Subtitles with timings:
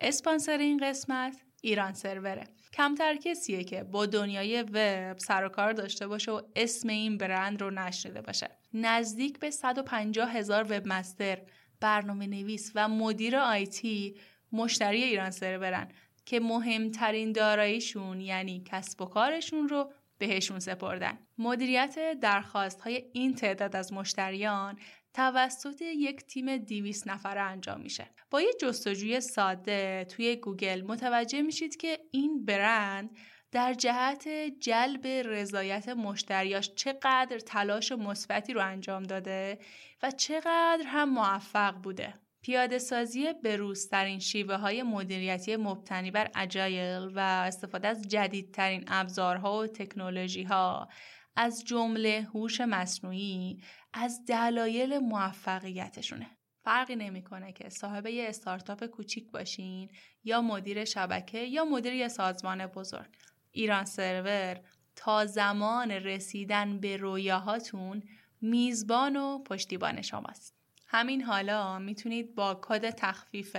[0.00, 6.06] اسپانسر این قسمت ایران سروره کمتر کسیه که با دنیای وب سر و کار داشته
[6.06, 11.38] باشه و اسم این برند رو نشنیده باشه نزدیک به 150 هزار وب مستر
[11.80, 14.16] برنامه نویس و مدیر آیتی
[14.52, 15.88] مشتری ایران سرورن
[16.24, 21.18] که مهمترین داراییشون یعنی کسب و کارشون رو بهشون سپردن.
[21.38, 24.78] مدیریت درخواست های این تعداد از مشتریان
[25.14, 28.10] توسط یک تیم 200 نفره انجام میشه.
[28.30, 33.10] با یه جستجوی ساده توی گوگل متوجه میشید که این برند
[33.52, 34.28] در جهت
[34.60, 39.58] جلب رضایت مشتریاش چقدر تلاش مثبتی رو انجام داده
[40.02, 42.14] و چقدر هم موفق بوده.
[42.42, 49.66] پیاده سازی بروزترین شیوه های مدیریتی مبتنی بر اجایل و استفاده از جدیدترین ابزارها و
[49.66, 50.88] تکنولوژی ها
[51.36, 53.62] از جمله هوش مصنوعی
[53.92, 56.26] از دلایل موفقیتشونه.
[56.64, 59.90] فرقی نمی‌کنه که صاحب یه استارتاپ کوچیک باشین
[60.24, 63.08] یا مدیر شبکه یا مدیر یه سازمان بزرگ.
[63.52, 64.60] ایران سرور
[64.96, 68.02] تا زمان رسیدن به رویاهاتون
[68.40, 70.54] میزبان و پشتیبان شماست.
[70.86, 73.56] همین حالا می‌تونید با کد تخفیف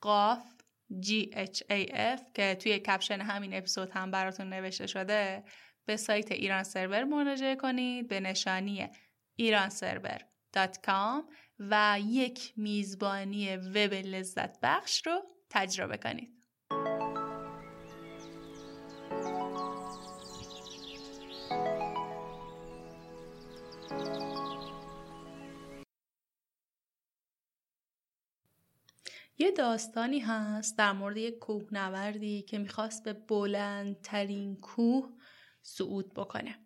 [0.00, 0.44] قاف
[1.02, 5.44] GHAF که توی کپشن همین اپیزود هم براتون نوشته شده
[5.86, 8.88] به سایت ایران سرور مراجعه کنید به نشانی
[9.36, 11.22] ایرانسرور.com
[11.58, 16.34] و یک میزبانی وب لذت بخش رو تجربه کنید.
[29.38, 35.12] یه داستانی هست در مورد یک کوهنوردی که می‌خواست به بلندترین کوه
[35.62, 36.63] صعود بکنه.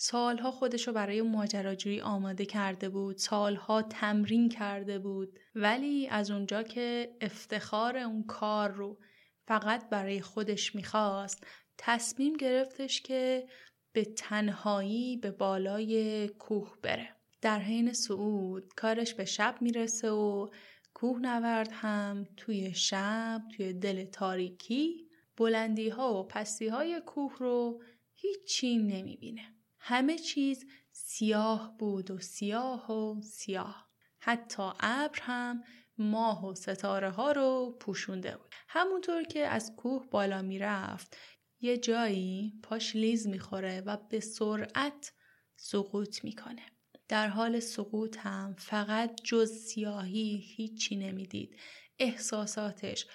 [0.00, 6.62] سالها خودش رو برای ماجراجویی آماده کرده بود سالها تمرین کرده بود ولی از اونجا
[6.62, 8.98] که افتخار اون کار رو
[9.46, 11.46] فقط برای خودش می‌خواست
[11.78, 13.48] تصمیم گرفتش که
[13.92, 17.08] به تنهایی به بالای کوه بره
[17.40, 20.48] در حین صعود کارش به شب می‌رسه و
[20.94, 27.82] کوه نورد هم توی شب توی دل تاریکی بلندی ها و پستی های کوه رو
[28.14, 29.57] هیچی نمی‌بینه.
[29.88, 33.88] همه چیز سیاه بود و سیاه و سیاه.
[34.20, 35.62] حتی ابر هم
[35.98, 38.54] ماه و ستاره ها رو پوشونده بود.
[38.68, 41.16] همونطور که از کوه بالا می‌رفت
[41.60, 45.12] یه جایی پاش لیز می‌خوره و به سرعت
[45.56, 46.62] سقوط می‌کنه.
[47.08, 51.56] در حال سقوط هم فقط جز سیاهی هیچی نمی‌دید.
[51.98, 53.06] احساساتش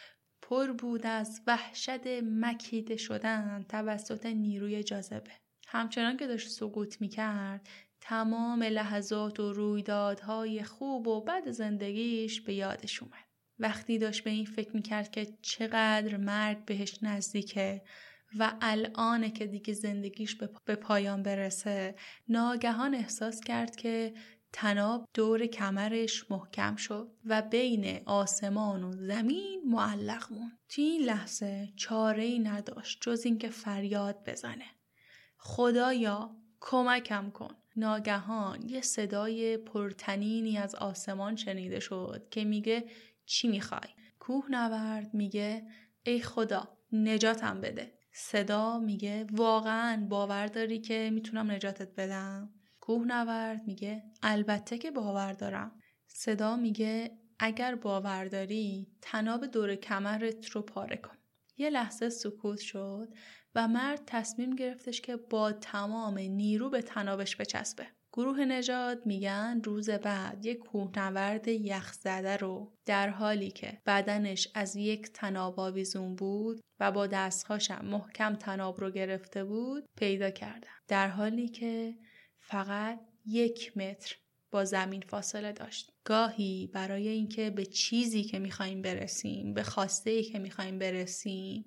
[0.41, 5.43] پر بود از وحشت مکیده شدن توسط نیروی جاذبه.
[5.73, 7.69] همچنان که داشت سقوط می‌کرد
[8.01, 13.25] تمام لحظات و رویدادهای خوب و بد زندگیش به یادش اومد.
[13.59, 17.81] وقتی داشت به این فکر می‌کرد که چقدر مرگ بهش نزدیکه
[18.39, 20.35] و الان که دیگه زندگیش
[20.66, 21.95] به پایان برسه
[22.28, 24.13] ناگهان احساس کرد که
[24.53, 30.59] تناب دور کمرش محکم شد و بین آسمان و زمین معلق موند.
[30.69, 34.66] تو این لحظه چاره ای نداشت جز اینکه فریاد بزنه.
[35.46, 37.56] خدایا کمکم کن.
[37.76, 42.86] ناگهان یه صدای پرتنینی از آسمان شنیده شد که میگه
[43.26, 43.90] چی می‌خوای؟
[44.20, 45.68] کوه نورد میگه
[46.03, 47.94] ای خدا نجاتم بده.
[48.14, 52.50] صدا میگه واقعا باور داری که می‌تونم نجاتت بدم
[52.80, 60.46] کوه نورد میگه البته که باور دارم صدا میگه اگر باور داری تناب دور کمرت
[60.46, 61.18] رو پاره کن
[61.58, 63.08] یه لحظه سکوت شد
[63.56, 69.90] و مرد تصمیم گرفتش که با تمام نیرو به تنابش بچسبه گروه نجات میگن روز
[69.90, 76.62] بعد یک کوهنورد یخ زده رو در حالی که بدنش از یک تناب آویزون بود
[76.80, 81.97] و با دستهاشم محکم تناب رو گرفته بود پیدا کردن در حالی که
[82.40, 84.16] فقط یک متر
[84.52, 85.91] با زمین فاصله داشت.
[86.03, 91.66] گاهی برای اینکه به چیزی که می‌خوایم برسیم، به خواسته ای که می‌خوایم برسیم،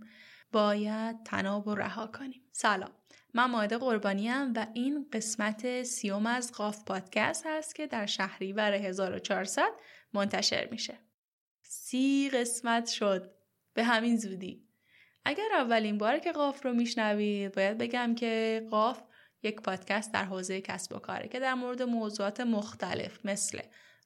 [0.53, 2.43] باید تناب و رها کنیم.
[2.53, 2.91] سلام.
[3.35, 8.73] من ماده قربانی هم و این قسمت سیوم از قاف پادکست هست که در شهریور
[8.73, 9.73] 1400
[10.13, 10.99] منتشر میشه.
[11.63, 13.37] سی قسمت شد.
[13.75, 14.67] به همین زودی.
[15.25, 19.03] اگر اولین بار که قاف رو میشنوید باید بگم که قاف
[19.43, 23.61] یک پادکست در حوزه کسب و کاره که در مورد موضوعات مختلف مثل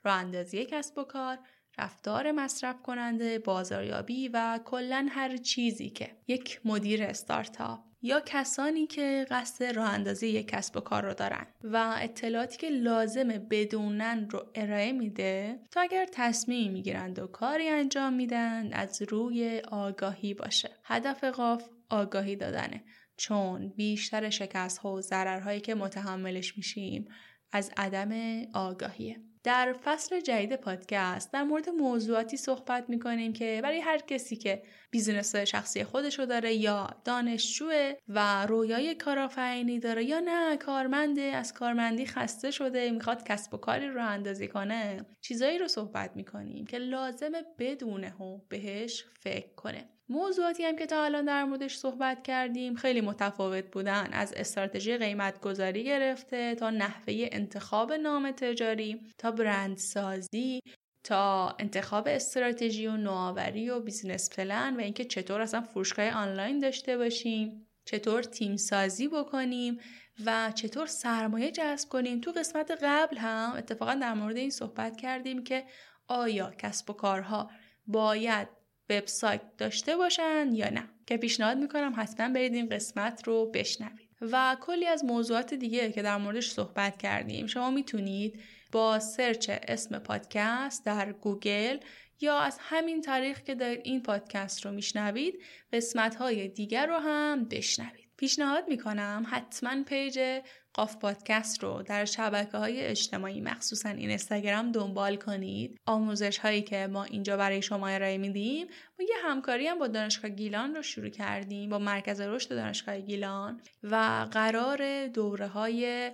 [0.04, 1.38] راه کسب و کار،
[1.80, 9.26] رفتار مصرف کننده، بازاریابی و کلا هر چیزی که یک مدیر استارتاپ یا کسانی که
[9.30, 14.46] قصد راه اندازی یک کسب و کار رو دارن و اطلاعاتی که لازمه بدونن رو
[14.54, 20.70] ارائه میده تا اگر تصمیم می‌گیرند و کاری انجام میدن از روی آگاهی باشه.
[20.84, 22.84] هدف قاف آگاهی دادنه.
[23.16, 27.08] چون بیشتر شکست ها و ضررهایی که متحملش میشیم
[27.52, 29.20] از عدم آگاهیه.
[29.44, 35.36] در فصل جدید پادکست در مورد موضوعاتی صحبت می‌کنیم که برای هر کسی که بیزینس
[35.36, 42.50] شخصی خودشو داره یا دانشجوه و رویای کارآفرینی داره یا نه کارمنده از کارمندی خسته
[42.50, 48.22] شده می‌خواد کسب و کاری رو اندازی کنه چیزایی رو صحبت می‌کنیم که لازمه بدونه
[48.22, 49.88] و بهش فکر کنه.
[50.10, 54.08] موضوعاتی هم که تا الان در موردش صحبت کردیم خیلی متفاوت بودن.
[54.12, 60.60] از استراتژی قیمت گذاری گرفته تا نحوه انتخاب نام تجاری تا برندسازی
[61.04, 66.96] تا انتخاب استراتژی و نوآوری و business plan و اینکه چطور اصلا فروشگاه آنلاین داشته
[66.96, 69.80] باشیم چطور تیم سازی بکنیم
[70.26, 72.20] و چطور سرمایه جذب کنیم.
[72.20, 75.64] تو قسمت قبل هم اتفاقا در مورد این صحبت کردیم که
[76.08, 77.50] آیا کسب و کارها
[77.86, 78.59] باید
[78.90, 80.88] وبسایت داشته باشن یا نه.
[81.06, 84.10] که پیشنهاد می‌کنم حتما برید این قسمت رو بشنوید.
[84.20, 88.40] و کلی از موضوعات دیگه که در موردش صحبت کردیم شما می‌تونید
[88.72, 91.78] با search اسم پادکست در گوگل
[92.20, 95.42] یا از همین طریق که در این پادکست رو میشنوید
[95.72, 98.10] قسمت های دیگر رو هم بشنوید.
[98.16, 100.40] پیشنهاد می‌کنم حتما page
[100.74, 105.80] قاف پادکست رو در شبکه های اجتماعی مخصوصا این اینستاگرام دنبال کنید.
[105.86, 108.66] آموزش هایی که ما اینجا برای شما ارائه میدیم
[108.98, 113.60] ما یه همکاری هم با دانشگاه گیلان رو شروع کردیم با مرکز رشد دانشگاه گیلان
[113.82, 116.10] و قرار دوره های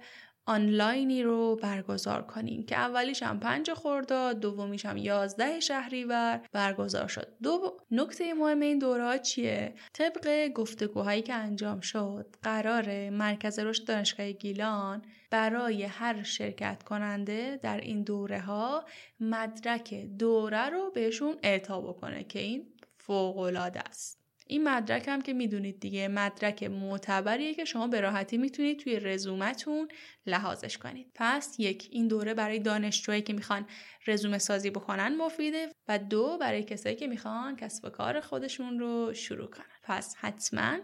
[0.47, 7.33] آنلاینی رو برگزار کنیم که اولیش هم پنج خرداد دومیش هم یازده شهریور برگزار شد.
[7.43, 14.33] دو نکته مهم این دوره چیه؟ طبق گفتگوهایی که انجام شد قرار مرکز رشد دانشگاه
[14.33, 18.85] گیلان برای هر شرکت کننده در این دوره ها
[19.21, 22.67] مدرک دوره رو بهشون اعطا بکنه که این
[22.99, 23.39] فوق
[23.87, 24.16] است.
[24.49, 29.89] این مدرک هم که می‌دونید دیگه مدرک معتبریه که شما به راحتی می‌تونید توی رزومتون
[30.27, 31.07] لحاظش کنید.
[31.15, 33.67] پس یک این دوره برای دانشجوهایی که می‌خوان
[34.07, 39.15] رزومه سازی بکنن مفیده و دو برای کسایی که می‌خوان کسب و کار خودشون رو
[39.15, 39.65] شروع کنن.
[39.83, 40.79] پس حتما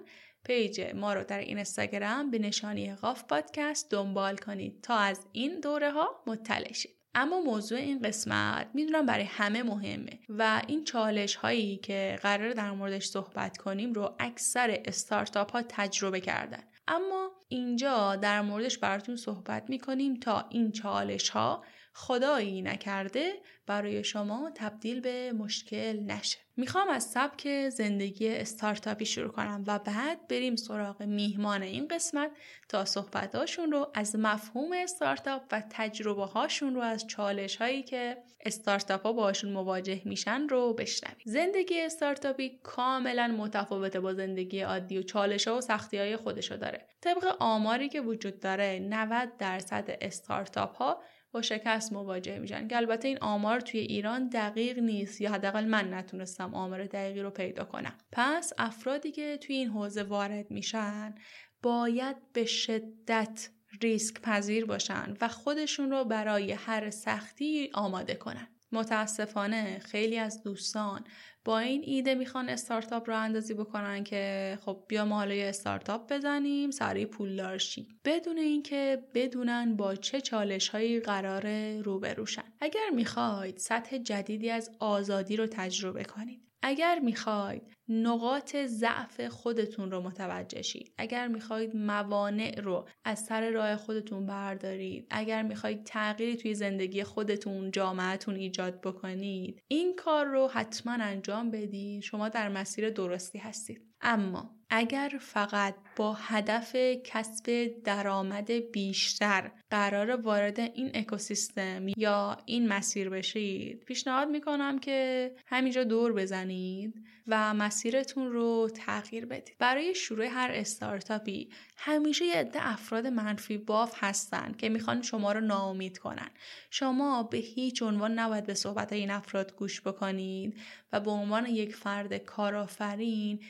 [0.44, 5.60] پیج ما رو در این اینستاگرام به نشانی قاف پادکست دنبال کنید تا از این
[5.60, 7.01] دوره ها مطلع شید.
[7.14, 12.70] اما موضوع این قسمت می‌دونم برای همه مهمه و این چالش هایی که قرار در
[12.70, 16.62] موردش صحبت کنیم رو اکثر استارتاپ ها تجربه کردن.
[16.88, 21.64] اما اینجا در موردش براتون صحبت می‌کنیم تا این چالش ها
[21.94, 23.32] خدایی نکرده
[23.66, 26.38] برای شما تبدیل به مشکل نشه.
[26.56, 32.30] می‌خوام از سبک زندگی استارتاپی شروع کنم و بعد بریم سراغ میهمان این قسمت
[32.68, 39.02] تا صحبتاشون رو از مفهوم استارتاپ و تجربه هاشون رو از چالش هایی که استارتاپ
[39.02, 41.22] ها باشون مواجه میشن رو بشنویم.
[41.24, 46.88] زندگی استارتاپی کاملا متفاوته با زندگی عادی و چالش ها و سختی های خودشو داره.
[47.00, 52.68] طبق آماری که وجود داره 90 درصد استارتاپ ها با شکست مواجه میشن.
[52.68, 57.30] که البته این آمار توی ایران دقیق نیست یا حداقل من نتونستم آمار دقیقی رو
[57.30, 57.94] پیدا کنم.
[58.12, 61.14] پس افرادی که توی این حوزه وارد میشن
[61.62, 63.48] باید به شدت
[63.82, 68.48] ریسک پذیر باشن و خودشون رو برای هر سختی آماده کنن.
[68.72, 71.04] متاسفانه خیلی از دوستان
[71.44, 76.70] با این ایده می‌خوان استارتاپ رو اندازی بکنن که خب بیا ما حالا استارتاپ بزنیم
[76.70, 82.52] سریع پولدار شی بدون اینکه بدونن با چه چالش هایی قرار روبروشن.
[82.60, 86.51] اگر می‌خواید سطح جدیدی از آزادی رو تجربه کنید.
[86.62, 93.76] اگر می‌خواید نقاط ضعف خودتون رو متوجه شید اگر می‌خواید موانع رو از سر راه
[93.76, 100.92] خودتون بردارید اگر می‌خواید تغییری توی زندگی خودتون جامعتون ایجاد بکنید این کار رو حتما
[100.92, 102.02] انجام بدید.
[102.02, 103.91] شما در مسیر درستی هستید.
[104.02, 113.08] اما اگر فقط با هدف کسب درآمد بیشتر قرار وارد این اکوسیستم یا این مسیر
[113.08, 119.56] بشید پیشنهاد می‌کنم که همینجا دور بزنید و مسیرتون رو تغییر بدید.
[119.58, 125.40] برای شروع هر استارتاپی همیشه یه عده افراد منفی باف هستن که می‌خوان شما رو
[125.40, 126.30] ناامید کنن.
[126.70, 130.60] شما به هیچ عنوان نباید به صحبت این افراد گوش بکنید
[130.92, 133.40] و به عنوان یک فرد کارآفرین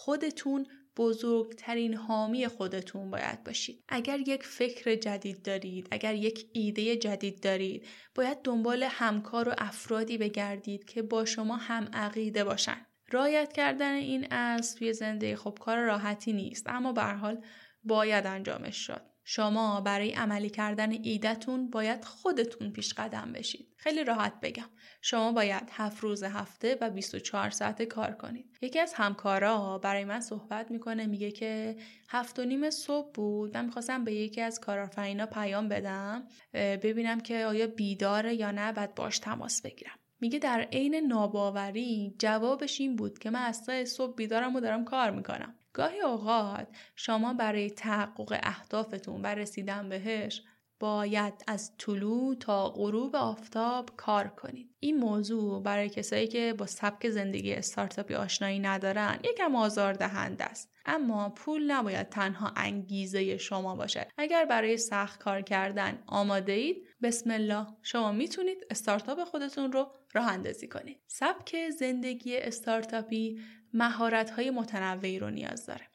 [0.00, 3.84] خودتون بزرگترین حامی خودتون باید باشید.
[3.88, 10.18] اگر یک فکر جدید دارید اگر یک ایده جدید دارید باید دنبال همکار و افرادی
[10.18, 12.86] بگردید که با شما هم عقیده باشن.
[13.10, 17.44] رایت کردن این اصل توی زندگی خب کار راحتی نیست اما به حال
[17.84, 19.07] باید انجامش شد.
[19.30, 23.74] شما برای عملی کردن ایدتون باید خودتون پیش قدم بشید.
[23.76, 24.68] خیلی راحت بگم.
[25.02, 28.56] شما باید هفت روز هفته و 24 ساعته کار کنید.
[28.62, 31.76] یکی از همکارا برای من صحبت می‌کنه میگه که
[32.08, 37.44] هفت و نیم صبح بود و می‌خواستم به یکی از کارآفرینا پیام بدم ببینم که
[37.44, 39.98] آیا بیداره یا نه بعد باش تماس بگیرم.
[40.20, 45.10] میگه در عین ناباوری جوابش این بود که من از صبح بیدارم و دارم کار
[45.10, 45.54] می‌کنم.
[45.78, 50.42] گاهی اوقات شما برای تحقق اهدافتون و رسیدن بهش
[50.80, 54.70] باید از طلوع تا غروب آفتاب کار کنید.
[54.80, 60.72] این موضوع برای کسایی که با سبک زندگی استارتاپی آشنایی ندارن یکم آزار دهنده است.
[60.86, 64.08] اما پول نباید تنها انگیزه شما باشه.
[64.18, 70.32] اگر برای سخت کار کردن آماده اید، بسم الله شما می‌تونید استارتاپ خودتون رو راه
[70.32, 71.00] اندازی کنید.
[71.06, 73.40] سبک زندگی استارتاپی
[73.74, 75.86] مهارت های متنوعی رو نیاز داره.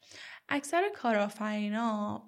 [0.48, 2.22] اکثر کارآفرینا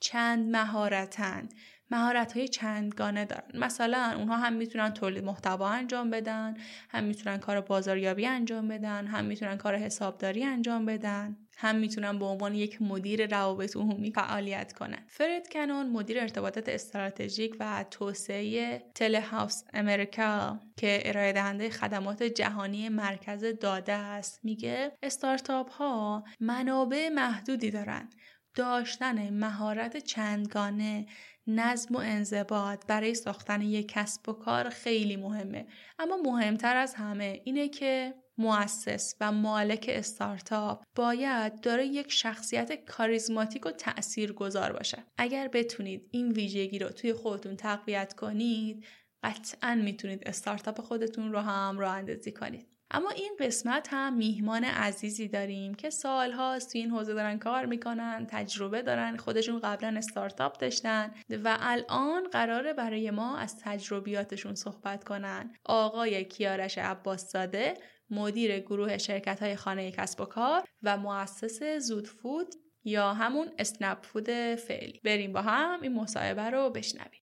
[0.00, 1.48] چند مهارتن
[1.90, 6.54] مهارت های چندگانه دارن مثلا اونها هم می‌تونن تولید محتوا انجام بدن
[6.88, 12.24] هم می‌تونن کار بازاریابی انجام بدن هم می‌تونن کار حسابداری انجام بدن هم می‌تونن به
[12.24, 15.04] عنوان یک مدیر روابط عمومی فعالیت کنن.
[15.08, 22.88] فرد کنون مدیر ارتباطات استراتژیک و توسعه تله هاوس امریکا که ارائه دهنده خدمات جهانی
[22.88, 28.08] مرکز داده است میگه استارتاپ ها منابع محدودی دارن.
[28.54, 31.06] داشتن مهارت چندگانه
[31.46, 35.66] نظم و انضباط برای ساختن یک کسب و کار خیلی مهمه.
[35.98, 43.66] اما مهمتر از همه اینه که مؤسس و مالک استارتاپ باید داره یک شخصیت کاریزماتیک
[43.66, 45.04] و تأثیر گذار باشه.
[45.18, 48.84] اگر بتونید این ویژگی رو توی خودتون تقویت کنید
[49.24, 52.68] قطعا می‌تونید استارتاپ خودتون رو هم راه اندازی کنید.
[52.94, 58.26] اما این قسمت هم میهمان عزیزی داریم که سالهاست تو این حوزه دارن کار می‌کنن
[58.30, 65.54] تجربه دارن خودشون قبلا استارتاپ داشتن و الان قراره برای ما از تجربیاتشون صحبت کنن.
[65.64, 67.74] آقای کیارش عباس زاده
[68.12, 72.54] مدیر گروه شرکت های خانه کسب و کار و مؤسس زودفود
[72.84, 75.00] یا همون اسنپ فود فعلی.
[75.04, 77.22] بریم با هم این مصاحبه رو بشنویم.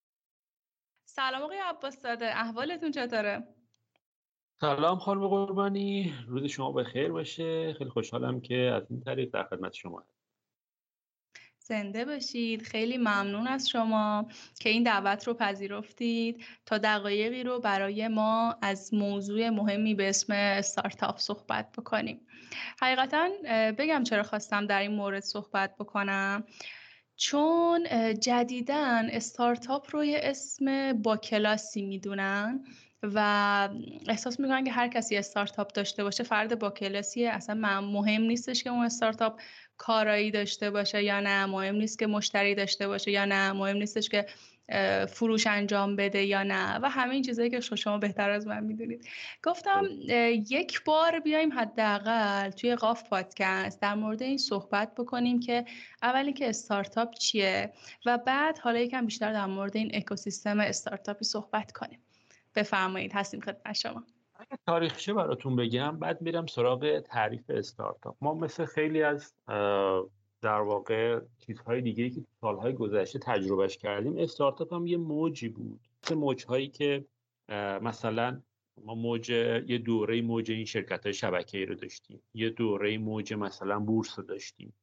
[1.05, 3.43] سلام آقای عباس زاده احوالتون چطوره
[4.61, 6.13] سلام خانم قربانی.
[6.27, 7.73] روز شما بخیر باشه.
[7.73, 10.18] خیلی خوشحالم که از این طریق در خدمت شما هست
[11.69, 14.27] زنده باشید خیلی ممنون از شما
[14.59, 20.33] که این دعوت رو پذیرفتید تا دقایقی رو برای ما از موضوع مهمی به اسم
[20.33, 22.21] استارتاپ صحبت بکنیم.
[22.81, 23.29] حقیقتا
[23.77, 26.43] بگم چرا خواستم در این مورد صحبت بکنم.
[27.15, 27.87] چون
[28.19, 32.63] جدیدن استارتاپ رو یه اسم با کلاسی می‌دونن
[33.03, 33.69] و
[34.07, 38.69] احساس می‌کنن که هر کسی استارتاپ داشته باشه فرد با کلاسیه اصلا مهم نیستش که
[38.69, 39.39] اون استارتاپ
[39.79, 44.09] کارایی داشته باشه یا نه مهم نیست که مشتری داشته باشه یا نه مهم نیستش
[44.09, 44.25] که
[45.09, 49.07] فروش انجام بده یا نه و همه این چیزهایی که شما بهتر از من می‌دونید.
[49.43, 49.87] گفتم
[50.49, 55.65] یک بار بیایم حداقل توی قاف پادکست در مورد این صحبت بکنیم که
[56.03, 57.73] اولی که استارتاپ چیه
[58.05, 61.99] و بعد حالا یکم بیشتر در مورد این اکوسیستم استارتاپی صحبت کنیم.
[62.55, 64.03] بفرمایید هستیم خدمت شما.
[64.65, 68.15] تاریخچه براتون بگم بعد میرم سراغ تعریف استارتاپ.
[68.21, 69.33] ما مثل خیلی از
[70.41, 75.79] در واقع چیزهای دیگه که سالهای گذشته تجربهش کردیم استارتاپ هم یه موجی بود.
[76.03, 77.05] مثل موج هایی که
[77.81, 78.41] مثلا
[78.83, 82.21] ما موج یه دوره موج این شرکت های شبکه رو داشتیم.
[82.33, 84.73] یه دوره موج مثلا بورس رو داشتیم.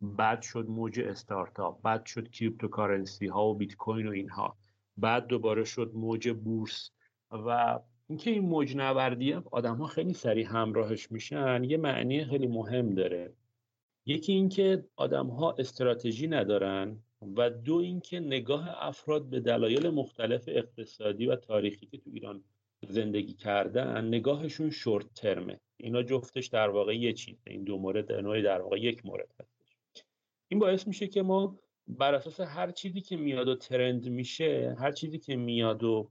[0.00, 1.82] بعد شد موج استارتاپ.
[1.82, 4.56] بعد شد cryptocurrency ها و بیت کوین و اینها.
[4.96, 6.90] بعد دوباره شد موج بورس.
[7.30, 12.94] و اینکه این موج نوردی آدم ها خیلی سریع همراهش میشن یه معنی خیلی مهم
[12.94, 13.32] داره.
[14.06, 16.98] یکی اینکه آدم ها استراتژی ندارن
[17.36, 22.44] و دو اینکه نگاه افراد به دلایل مختلف اقتصادی و تاریخی که تو ایران
[22.88, 25.60] زندگی کردن نگاهشون شورت ترمه.
[25.76, 29.76] اینا جفتش در واقع یه چیزه این دو مورد در در واقع یک مورد هستش.
[30.48, 31.58] این باعث میشه که ما
[31.88, 36.10] بر اساس هر چیزی که میاد و ترند میشه هر چیزی که میاد و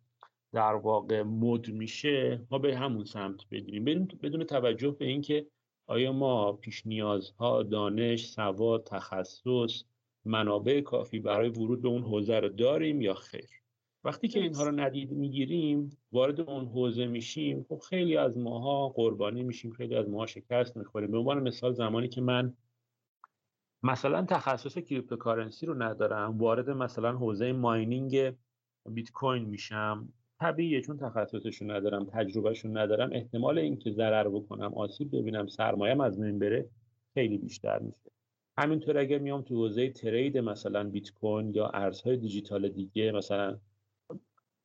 [0.54, 3.86] در واقع مد میشه ما به همون سمت بدیم
[4.24, 5.48] بدون توجه به اینکه
[5.88, 9.84] آیا ما پیش نیازها دانش سواد تخصص
[10.26, 13.50] منابع کافی برای ورود به اون حوزه رو داریم یا خیر؟
[14.04, 19.44] وقتی که اینها رو ندید می‌گیریم وارد اون حوزه میشیم خب خیلی از ماها قربانی
[19.44, 21.12] میشیم خیلی از ماها شکست می‌خوریم.
[21.12, 22.54] به عنوان مثال زمانی که من
[23.84, 28.34] مثلا تخصص cryptocurrency رو ندارم وارد مثلا حوزه mining
[28.90, 35.48] بیت کوین میشم طبیعیه چون تخصصشون ندارم تجربهشون ندارم احتمال اینکه ضرر بکنم آسیب ببینم
[35.48, 36.70] سرمایه از بین بره
[37.14, 38.12] خیلی بیشتر میشه.
[38.58, 43.58] همینطور اگر میام تو حوزه ترید مثلا بیت کوین یا ارزهای دیجیتال دیگه مثلا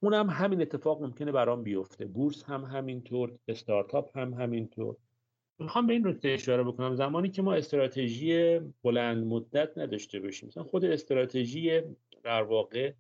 [0.01, 2.07] اونم همین اتفاق ممکنه برام بیفته.
[2.07, 4.97] بورس هم همینطور استارتاپ هم همینطور.
[5.59, 6.95] می‌خوام به این نکته اشاره بکنم.
[6.95, 11.81] زمانی که ما استراتژی بلند مدت نداشته باشیم مثلا خود استراتژی
[12.25, 12.93] در واقع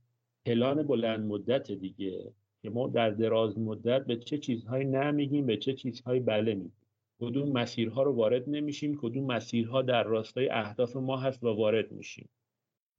[0.46, 2.32] پلان بلند مدت دیگه.
[2.62, 6.72] که ما در دراز مدت به چه چیزهایی نمیگیم به چه چیزهایی بله میگیم.
[7.20, 12.28] کدوم مسیرها رو وارد نمیشیم کدوم مسیرها در راستای اهداف ما هست و وارد میشیم.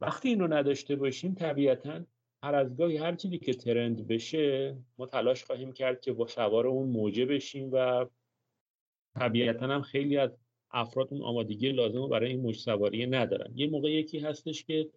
[0.02, 2.06] وقتی این رو نداشته باشیم طبیعتا
[2.44, 6.68] هر از گاهی هر چیزی که ترند بشه ما تلاش خواهیم کرد که با سوار
[6.68, 8.06] اون موجه بشیم و
[9.16, 10.38] طبیعتا هم خیلی از
[10.72, 13.52] افراد اون آمادگی لازم رو برای این موج سواری ندارن.
[13.56, 14.90] یه موقع یکی هستش که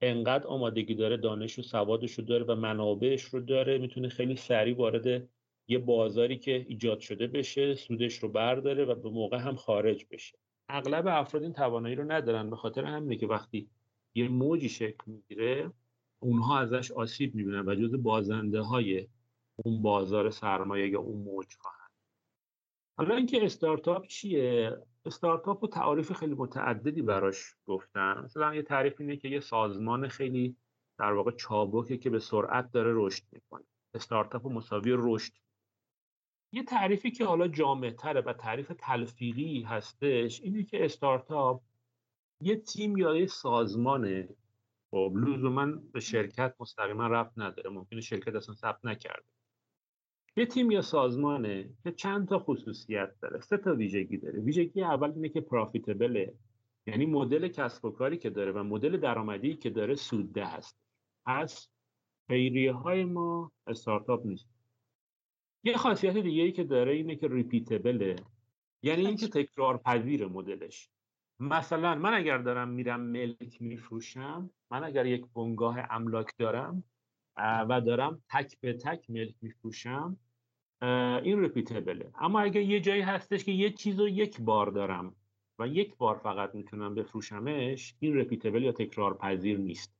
[0.00, 4.76] انقدر آمادگی داره دانش و سوادش رو داره و منابعش رو داره می‌تونه خیلی سریع
[4.76, 5.28] وارد
[5.68, 10.38] یه بازاری که ایجاد شده بشه سودش رو برداره و به موقع هم خارج بشه.
[10.68, 13.68] اغلب افراد این توانایی رو ندارن به خاطر همینه که وقتی
[14.14, 15.72] یه موجی شکل می‌گیره
[16.18, 19.08] اونها ازش آسیب می‌بینن و جز بازنده های
[19.56, 21.90] اون بازار سرمایه یا اون موج خواهند.
[22.96, 24.76] حالا اینکه استارتاپ چیه؟
[25.08, 28.20] استارتاپ و تعاریف خیلی متعددی براش گفتن.
[28.24, 30.56] مثلا یه تعریف اینه که یه سازمان خیلی
[30.98, 33.64] در واقع چابکه که به سرعت داره رشد می‌کنه.
[33.94, 35.32] استارتاپ و مساوی رشد.
[36.52, 41.62] یه تعریفی که حالا جامع تره و تعریف تلفیقی هستش اینه که استارتاپ
[42.40, 44.28] یه تیم یا یه سازمانه
[44.90, 47.70] خب لزوما به شرکت مستقیما رفت نداره.
[47.70, 49.37] ممکنه شرکت اصلا ثبت نکرده.
[50.38, 53.40] یه تیم یا سازمانه که چند تا خصوصیت داره.
[53.40, 54.40] سه تا ویژگی داره.
[54.40, 56.34] ویژگی اول اینه که پرافیتبله
[56.86, 60.78] یعنی مدل کسب و کاری که داره و مدل درآمدی که داره سودده هست
[61.26, 61.68] پس
[62.28, 64.48] خیریه های ما استارتاپ نیست.
[65.64, 68.16] یه خاصیت دیگه ای که داره اینه که ریپیتبله
[68.82, 70.90] یعنی اینکه تکرار پذیر مدلش.
[71.40, 76.84] مثلا من اگر دارم میرم ملک میفروشم من اگر یک بنگاه املاک دارم
[77.38, 80.18] و دارم تک به تک ملک میفروشم
[80.82, 85.14] این repeatable ه اما اگر یه جایی هستش که یه چیز رو یک بار دارم
[85.58, 89.98] و یک بار فقط می‌تونم بفروشمش این repeatable یا تکرار پذیر نیست.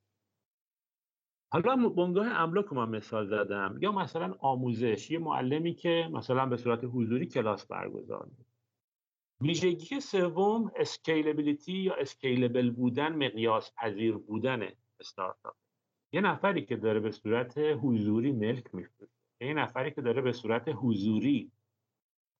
[1.52, 3.78] حالا بنگاه املاک من مثال زدم.
[3.80, 5.10] یا مثلا آموزش.
[5.10, 8.28] یه معلمی که مثلا به صورت حضوری کلاس برگزار
[9.40, 14.68] ویژگی سوم scalability یا scalable بودن مقیاس پذیر بودن
[15.00, 15.54] استارتاپ.
[16.12, 19.17] یه نفری که داره به صورت حضوری ملک میفروشه.
[19.40, 21.50] یه نفری که داره به صورت حضوری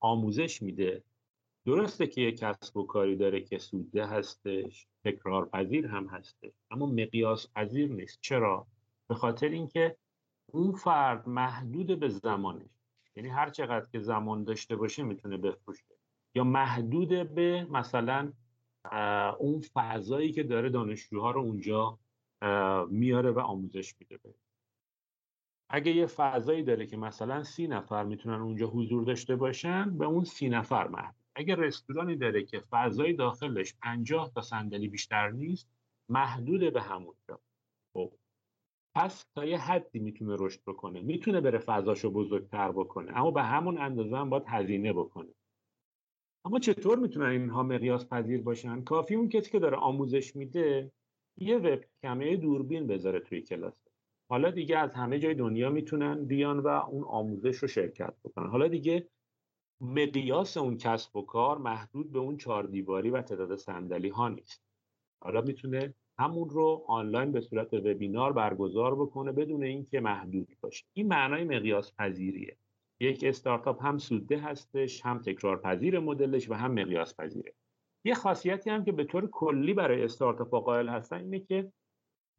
[0.00, 1.02] آموزش میده
[1.66, 6.87] درسته که یه کسب و کاری داره که سوده هستش تکرار پذیر هم هستش اما
[6.87, 8.18] مقیاس پذیر نیست.
[8.20, 8.66] چرا؟
[9.08, 9.96] به خاطر اینکه
[10.46, 12.70] اون فرد محدود به زمانش
[13.16, 15.94] یعنی هر چقدر که زمان داشته باشه می‌تونه بفروشه
[16.34, 18.32] یا محدود به مثلا
[19.38, 21.98] اون فضایی که داره دانشجوها رو اونجا
[22.88, 24.18] میاره و آموزش میده
[25.70, 30.24] اگه یه فضایی داره که مثلا سی نفر می‌تونن اونجا حضور داشته باشن به اون
[30.24, 35.68] سی نفر محدود اگه رستورانی داره که فضای داخلش پنجاه تا صندلی بیشتر نیست
[36.09, 37.40] محدود به همونجا
[37.92, 38.12] خب.
[38.94, 41.00] پس تا یه حدی می‌تونه رشد بکنه.
[41.00, 43.16] می‌تونه بره فضاشو بزرگتر بکنه.
[43.16, 45.35] اما به همون اندازه هم باید هزینه بکنه.
[46.44, 50.92] اما چطور می‌تونن اینها مقیاس پذیر باشن؟ کافی اون کسی که داره آموزش میده
[51.37, 53.88] یه وب کمه دوربین بذاره توی کلاس.
[54.30, 58.50] حالا دیگه از همه جای دنیا می‌تونن بیان و اون آموزش رو شرکت بکنن.
[58.50, 59.08] حالا دیگه
[59.80, 64.62] مقیاس اون کسب و کار محدود به اون چهار دیواری و تعداد صندلی ها نیست.
[65.20, 70.84] حالا می‌تونه همون رو آنلاین به صورت وبینار برگزار بکنه بدون اینکه محدود باشه.
[70.92, 72.56] این معنای مقیاس پذیریه
[73.00, 77.54] یک استارتاپ هم سوده هستش هم تکرار پذیر مدلش و هم مقیاس پذیره
[78.04, 81.72] یه خاصیتی هم که به طور کلی برای استارتاپ قائل هستن اینه که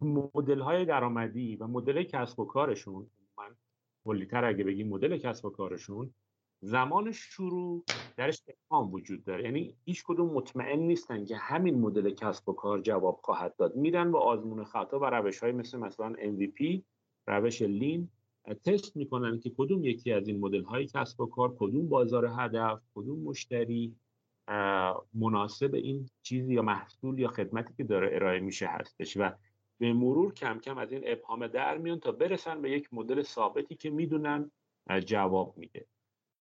[0.01, 3.07] مدل های درآمدی و مدل کسب و کارشون
[3.37, 3.55] من
[4.05, 6.13] کلیتر اگه بگیم مدل کسب و کارشون
[6.61, 7.83] زمان شروع
[8.17, 9.43] درش ابهام وجود داره.
[9.43, 13.75] یعنی هیچ کدوم مطمئن نیستن که همین مدل کسب و کار جواب خواهد داد.
[13.75, 16.81] میرن با آزمون خطا و روش های مثل مثلا MVP
[17.27, 18.09] روش لین
[18.65, 22.81] تست می‌کنن که کدوم یکی از این مدل های کسب و کار کدوم بازار هدف
[22.95, 23.95] کدوم مشتری
[25.13, 29.17] مناسب این چیزی یا محصول یا خدمتی که داره ارائه میشه هستش.
[29.17, 29.31] و
[29.79, 33.75] به مرور کم کم از این ابهام در میان تا برسن به یک مدل ثابتی
[33.75, 34.51] که می‌دونن
[35.05, 35.85] جواب میده.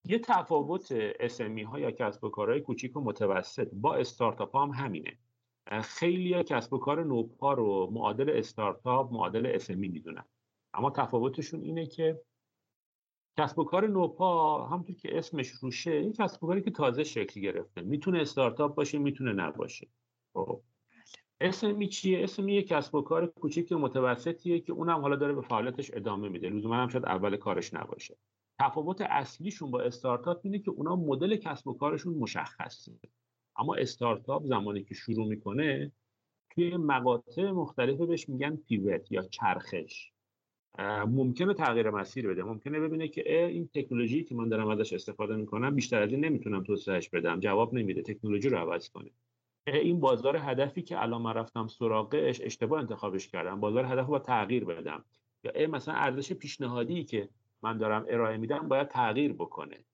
[0.05, 0.89] یه تفاوت
[1.21, 5.19] اسمی ها یا کسب و کارهای کوچیک و متوسط با استارتاپ هم همینه.
[5.83, 10.25] خیلی کسب و کار نوپا رو معادل استارتاپ معادل اسمی می‌دونن.
[10.75, 12.21] اما تفاوتشون اینه که
[13.39, 17.41] کسب و کار نوپا همونطور که اسمش روشه این کسب و کاری که تازه شکل
[17.41, 17.81] گرفته.
[17.81, 19.89] می‌تونه استارتاپ باشه می‌تونه نباشه.
[20.35, 20.63] خب
[21.41, 25.41] اسمی چیه؟ اسمی یه کسب و کار کوچیک و متوسطیه که اونم حالا داره به
[25.41, 26.49] فعالیتش ادامه میده.
[26.49, 28.17] لزوما هم شاید اول کارش نباشه.
[28.61, 32.93] تفاوت اصلیشون با استارتاپ اینه که اونا مدل کسب و کارشون مشخصه.
[33.57, 35.93] اما استارتاپ زمانی که شروع می‌کنه
[36.51, 40.11] توی مقاطع مختلفه بهش میگن پیوت یا چرخش.
[41.07, 42.43] ممکنه تغییر مسیر بده.
[42.43, 46.63] ممکنه ببینه که این تکنولوژی که من دارم ازش استفاده می‌کنم بیشتر از این نمی‌تونم
[46.63, 47.41] توسعهش بدم.
[47.41, 48.03] جواب نمیده.
[48.03, 49.11] تکنولوژی رو عوض کنه.
[49.75, 53.61] این بازار هدفی که الان من رفتم سراغش اشتباه انتخابش کردم.
[53.61, 55.05] بازار هدف رو با تغییر بدم.
[55.45, 57.29] یا ای مثلا ارزش پیشنهادی که
[57.63, 59.85] من دارم ارائه میدم باید تغییر بکنه.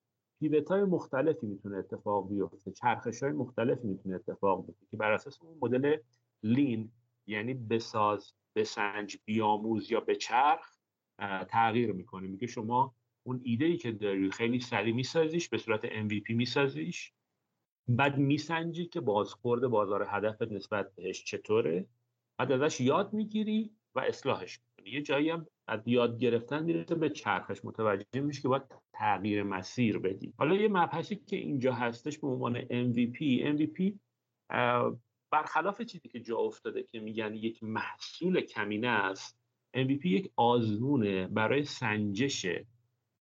[0.40, 2.72] پیوت های مختلفی می‌تونه اتفاق بیفته.
[2.72, 5.96] چرخش های مختلفی می‌تونه اتفاق بیفته که بر اساس اون مدل
[6.42, 6.90] لین
[7.26, 10.76] یعنی بساز بسنج بیاموز یا به چرخ
[11.48, 12.28] تغییر می‌کنه.
[12.28, 17.12] میگه شما اون ایده ای که داری خیلی سریع میسازیش به صورت MVP میسازیش.
[17.88, 21.86] بعد میسنجی که بازخورد بازار هدفت نسبت بهش چطوره؟
[22.38, 24.94] بعد ازش یاد می‌گیری و اصلاحش می‌کنی.
[24.94, 27.64] یه جایی هم از یاد گرفتن می‌رسه به چرخش.
[27.64, 30.34] متوجه میشه که باید تغییر مسیر بدی.
[30.38, 33.92] حالا یه مبحثی که اینجا هستش به عنوان MVP MVP
[35.32, 39.38] برخلاف چیزی که جا افتاده که میگن یک محصول کمینه است
[39.76, 42.46] MVP یک آزمونه برای سنجش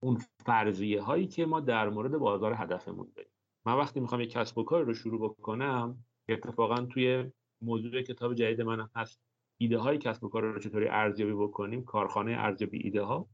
[0.03, 3.32] اون فرضیه هایی که ما در مورد بازار هدفمون داریم.
[3.67, 7.31] من وقتی می‌خوام یک کسب و کار رو شروع بکنم اتفاقا توی
[7.63, 9.21] موضوع کتاب جدید من هست.
[9.59, 13.29] ایده های کسب و کار رو چطوری ارزیابی بکنیم؟ کارخانه ارزیابی ایده ها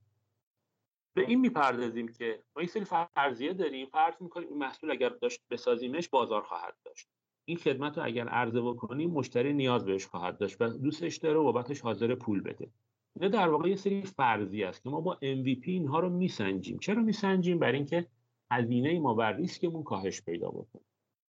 [1.17, 5.41] به این می‌پردازیم که ما یک سری فرضیه داریم فرض می‌کنیم این محصول اگر داشت
[5.51, 7.09] بسازیمش بازار خواهد داشت.
[7.45, 11.43] این خدمت رو اگر عرضه بکنیم مشتری نیاز بهش خواهد داشت و دوستش داره و
[11.43, 12.71] بابتش حاضر پول بده.
[13.17, 16.79] اینا در واقع یه سری فرضی است که ما با MVP اینها رو میسنجیم.
[16.79, 18.07] چرا میسنجیم؟ برای اینکه
[18.51, 20.83] هزینه ما بر ریسکمون کاهش پیدا بکنه.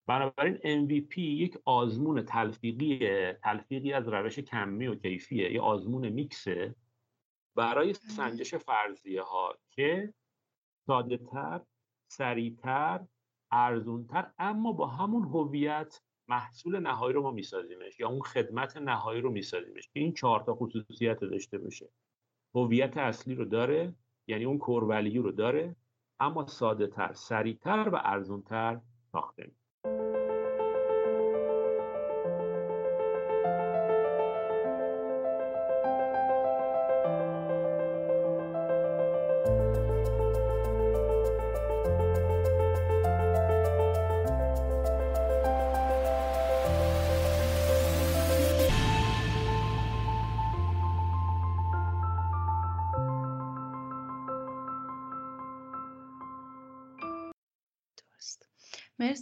[0.08, 6.74] بنابراین MVP یک آزمون تلفیقی تلفیقی از روش کمی و کیفیه یه آزمون میکسه
[7.56, 10.14] برای سنجش فرضیه ها که
[10.86, 11.60] ساده تر
[12.10, 13.06] سریعتر
[13.50, 19.30] ارزونتر اما با همون هویت محصول نهایی رو ما میسازیمش یا اون خدمت نهایی رو
[19.30, 21.88] میسازیمش که این چهار تا خصوصیت داشته باشه.
[22.54, 23.94] هویت اصلی رو داره
[24.26, 25.76] یعنی اون کور رو داره.
[26.20, 28.80] اما ساده تر سریعتر و ارزونتر
[29.12, 29.67] ساخته میشه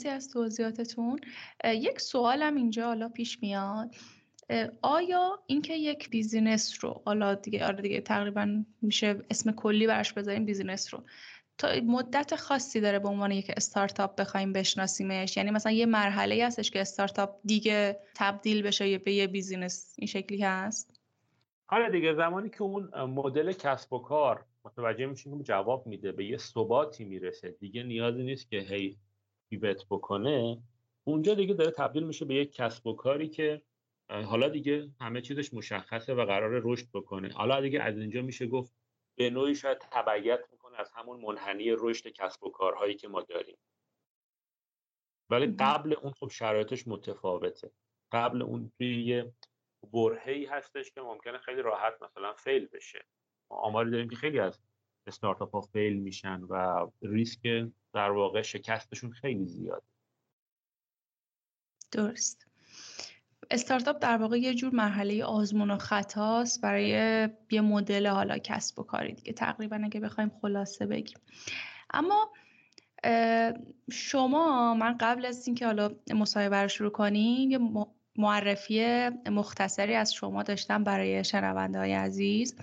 [0.06, 1.20] مرسی از توضیحاتتون
[1.64, 3.94] یک سوالم اینجا حالا پیش میاد.
[4.82, 10.44] آیا اینکه یک business رو حالا دیگه آره دیگه تقریبا میشه اسم کلی برش بذاریم
[10.44, 11.02] business رو.
[11.58, 16.70] تا مدت خاصی داره به عنوان یک استارتاپ بخوایم بشناسیمش؟ یعنی مثلا یه مرحله هستش
[16.70, 19.94] که استارتاپ دیگه تبدیل بشه به یه business.
[19.98, 21.00] این شکلی هست؟
[21.68, 26.24] آره دیگه زمانی که اون مدل کسب و کار متوجه میشیم که جواب میده به
[26.24, 27.56] یه ثباتی می‌رسه.
[27.60, 28.96] دیگه نیازی نیست که هی
[29.50, 30.62] پیوت بکنه
[31.04, 33.62] اونجا دیگه داره تبدیل میشه به یک کسب و کاری که
[34.10, 37.32] حالا دیگه همه چیزش مشخصه و قرار رشد بکنه.
[37.32, 38.74] حالا دیگه از اینجا میشه گفت
[39.18, 43.56] به نوعی شاید تبعیت می‌کنه از همون منحنی رشد کسب و کارهایی که ما داریم.
[45.30, 47.70] ولی قبل اون خب شرایطش متفاوته.
[48.12, 49.32] قبل اون توی یه
[49.92, 53.06] برهی هستش که ممکنه خیلی راحت مثلا فیل بشه.
[53.50, 54.60] ما آماری داریم که خیلی از
[55.06, 59.86] استارتاپ ها فیل میشن و ریسک در واقع شکستشون خیلی زیاده.
[61.92, 62.46] درست.
[63.50, 66.88] استارتاپ در واقع یه جور مرحله آزمون و خطاست برای
[67.50, 71.18] یه مدل حالا کسب و کاری دیگه تقریبا اگه بخوایم خلاصه بگیم.
[71.90, 72.32] اما
[73.92, 77.58] شما من قبل از اینکه حالا مصاحبه رو شروع کنیم یه
[78.18, 82.56] معرفی مختصری از شما داشتم برای شنونده های عزیز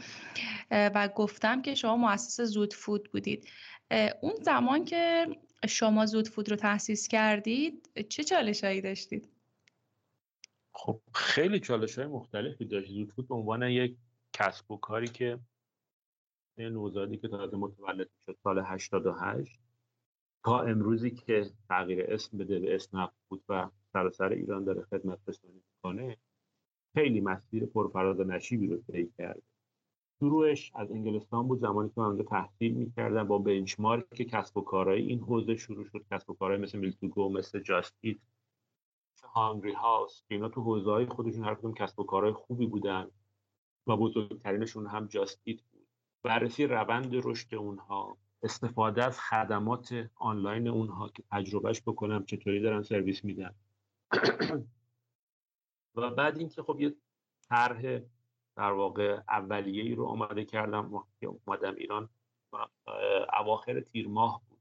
[0.71, 3.49] و گفتم که شما مؤسس زود فود بودید
[4.21, 5.27] اون زمان که
[5.67, 9.29] شما زود فود رو تأسیس کردید چه چالش هایی داشتید؟
[10.73, 13.97] خب خیلی چالش های مختلفی داشت زود فود به عنوان یک
[14.33, 15.39] کسب و کاری که
[16.57, 19.59] نوزادی که تازه متولد شد سال 88
[20.43, 25.53] تا امروزی که تغییر اسم بده به اسم بود و سراسر ایران داره خدمت رسانی
[25.53, 26.17] می‌کنه
[26.93, 29.41] خیلی مسیر پرفراز و نشیبی رو طی کرده.
[30.19, 35.19] شروعش از انگلستان بود زمانی که من تحصیل می‌کردم با بنچمارک کسب و کارهای این
[35.19, 36.05] حوزه شروع شد.
[36.11, 38.17] کسب و کارهای مثل میلتوگو مثل جاستیت
[39.13, 43.07] مثل هانگری هاوس اینا تو حوزه های خودشون هر کدوم کسب و کارهای خوبی بودن
[43.87, 45.87] و بزرگترینشون هم جاستیت بود.
[46.23, 53.25] بررسی روند رشد اونها استفاده از خدمات آنلاین اونها که تجربهش بکنم چطوری دارن سرویس
[53.25, 53.55] میدن.
[55.95, 56.95] و بعد اینکه خب یه
[57.49, 57.99] طرح
[58.55, 62.09] در واقع اولیه ای رو آماده کردم که اومدم ایران
[63.39, 64.59] اواخر تیر ماه بود.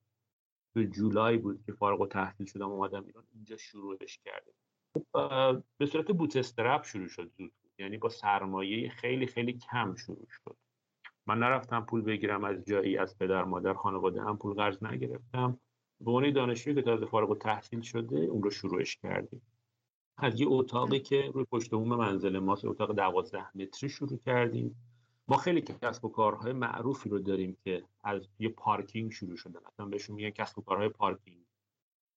[0.75, 4.55] به جولای بود که فارغ و تحصیل شدم اومدم ایران اینجا شروعش کردیم.
[5.79, 10.57] به صورت بوت استرپ شروع شد زود یعنی با سرمایه خیلی خیلی کم شروع شد.
[11.27, 15.61] من نرفتم پول بگیرم از جایی از پدر مادر خانواده هم پول قرض نگرفتم.
[16.05, 19.43] به عنوان دانشجویی که تازه فارغ و تحصیل شده اون رو شروعش کردیم.
[20.17, 24.77] از یه اتاقی که روی پشت بوم منزل ماست اتاق دوازده متری شروع کردیم.
[25.29, 29.87] ما خیلی کسب و کارهای معروفی رو داریم که از یه پارکینگ شروع شدن اصلا
[29.87, 31.45] بهشون میگن کسب و کارهای پارکینگ.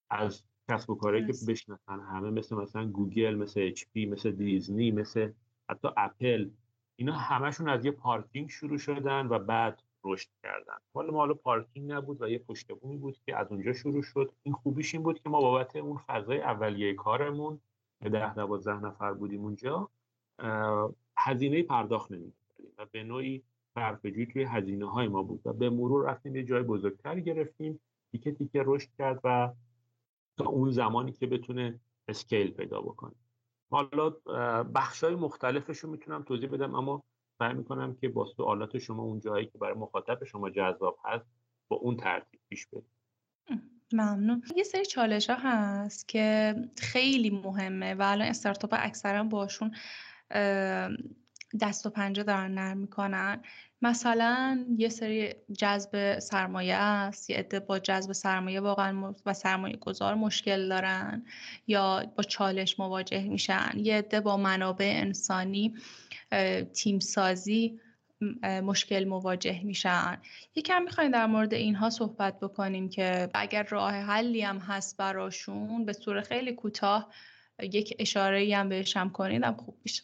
[0.10, 5.32] از کسب و کارهایی که بشناسن همه مثل مثلا گوگل مثل HP مثل دیزنی مثل
[5.70, 6.50] حتی اپل.
[6.96, 10.78] اینا همشون از یه پارکینگ شروع شدن و بعد رشد کردن.
[10.94, 14.32] حالا ما حالا پارکینگ نبود و یه پشت بومی بود که از اونجا شروع شد.
[14.44, 17.60] این خوبیش این بود که ما بابت اون فضای اولیه کارمون
[18.02, 19.90] ده دوازده نفر بودیم اونجا
[21.18, 23.44] هزینه پرداخت نمی‌کردیم و به نوعی
[23.76, 27.80] صرفه‌جویی توی هزینه های ما بود و به مرور رفتیم یه جای بزرگتر گرفتیم
[28.12, 29.54] تیکه تیکه رشد کرد و
[30.38, 33.16] تا اون زمانی که بتونه اسکیل پیدا بکنه.
[33.72, 34.10] حالا
[34.64, 37.04] بخش های مختلفش رو می‌تونم توضیح بدم اما
[37.40, 41.26] سعی می‌کنم که با سوالات شما اون جایی که برای مخاطب شما جذاب هست
[41.68, 42.92] با اون ترتیب پیش بریم.
[43.94, 44.44] ممنون.
[44.56, 49.76] یه سری چالش ها هست که خیلی مهمه و الان استارتاپ اکثرا باشون
[51.62, 53.42] دست و پنجه دارن نرم می‌کنن.
[53.82, 60.16] مثلا یه سری جذب سرمایه است یه عده با جذب سرمایه واقعا و سرمایه گذار
[60.16, 61.26] مشکل دارن
[61.68, 63.72] یا با چالش مواجه میشن.
[63.76, 65.76] یه عده با منابع انسانی
[66.74, 67.80] تیم سازی
[68.44, 70.18] مشکل مواجه میشن.
[70.56, 75.94] یکم می‌خوایم در مورد اینها صحبت بکنیم که اگر راه حلی هم هست براشون به
[75.94, 77.14] صورت خیلی کوتاه
[77.60, 80.04] یک اشاره هم بهش هم کنیدم خوب میشه.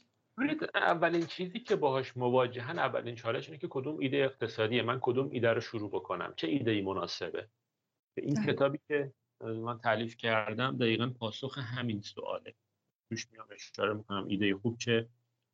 [0.76, 5.50] اولین چیزی که باهاش مواجهن اولین چالش اینه که کدوم ایده اقتصادیه من کدوم ایده
[5.50, 6.34] رو شروع بکنم.
[6.36, 7.48] چه ایده ای مناسبه
[8.17, 12.54] این کتابی که من تعلیف کردم دقیقا پاسخ همین سواله.
[13.10, 15.08] توش میام اشاره می‌کنم ایده خوب چه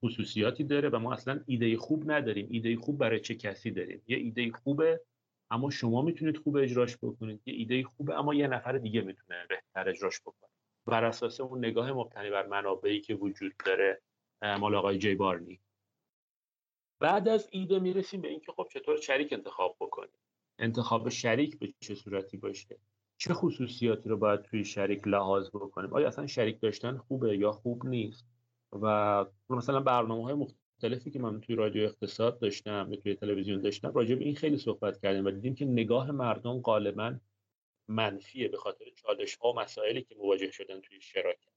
[0.03, 2.47] خصوصیاتی داره و ما اصلا ایده خوب نداریم.
[2.51, 5.01] ایده خوب برای چه کسی داریم؟ یه ایده خوبه
[5.51, 7.41] اما شما می‌تونید خوب اجراش بکنید.
[7.45, 10.49] یه ایده خوبه اما یه نفر دیگه می‌تونه بهتر اجراش بکنه.
[10.85, 14.01] بر اساس اون نگاه مبتنی بر منابعی که وجود داره.
[14.41, 15.59] مال آقای جی بارنی
[16.99, 20.19] بعد از ایده می‌رسیم به اینکه خب چطور شریک انتخاب بکنیم.
[20.59, 22.77] انتخاب شریک به چه صورتی باشه؟
[23.17, 27.85] چه خصوصیاتی رو باید توی شریک لحاظ بکنیم؟ آیا اصلا شریک داشتن خوبه یا خوب
[27.85, 28.25] نیست؟
[28.71, 33.93] و مثلا برنامه های مختلفی که من توی رادیو اقتصاد داشتم یا توی تلویزیون داشتم
[33.93, 37.19] راجع به این خیلی صحبت کردیم و دیدیم که نگاه مردم غالبا
[37.87, 41.56] منفیه به خاطر چالش ها و مسائلی که مواجه شدن توی شراکت.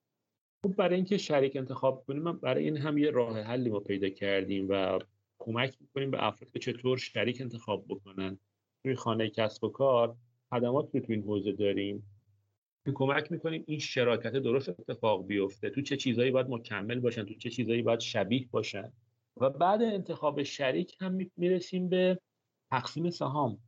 [0.62, 4.66] خب برای اینکه شریک انتخاب کنیم برای این هم یه راه حلی ما پیدا کردیم
[4.70, 4.98] و
[5.38, 8.38] کمک می‌کنیم به افراد که چطور شریک انتخاب بکنن.
[8.82, 10.16] توی خانه کسب و کار
[10.50, 12.06] خدمات رو تو این حوزه داریم.
[12.94, 15.70] کمک می‌کنیم این شراکت درست اتفاق بیفته.
[15.70, 18.92] تو چه چیزایی باید مکمل باشن تو چه چیزایی باید شبیه باشن.
[19.36, 22.20] و بعد انتخاب شریک هم می‌رسیم به
[22.70, 23.58] تقسیم سهام.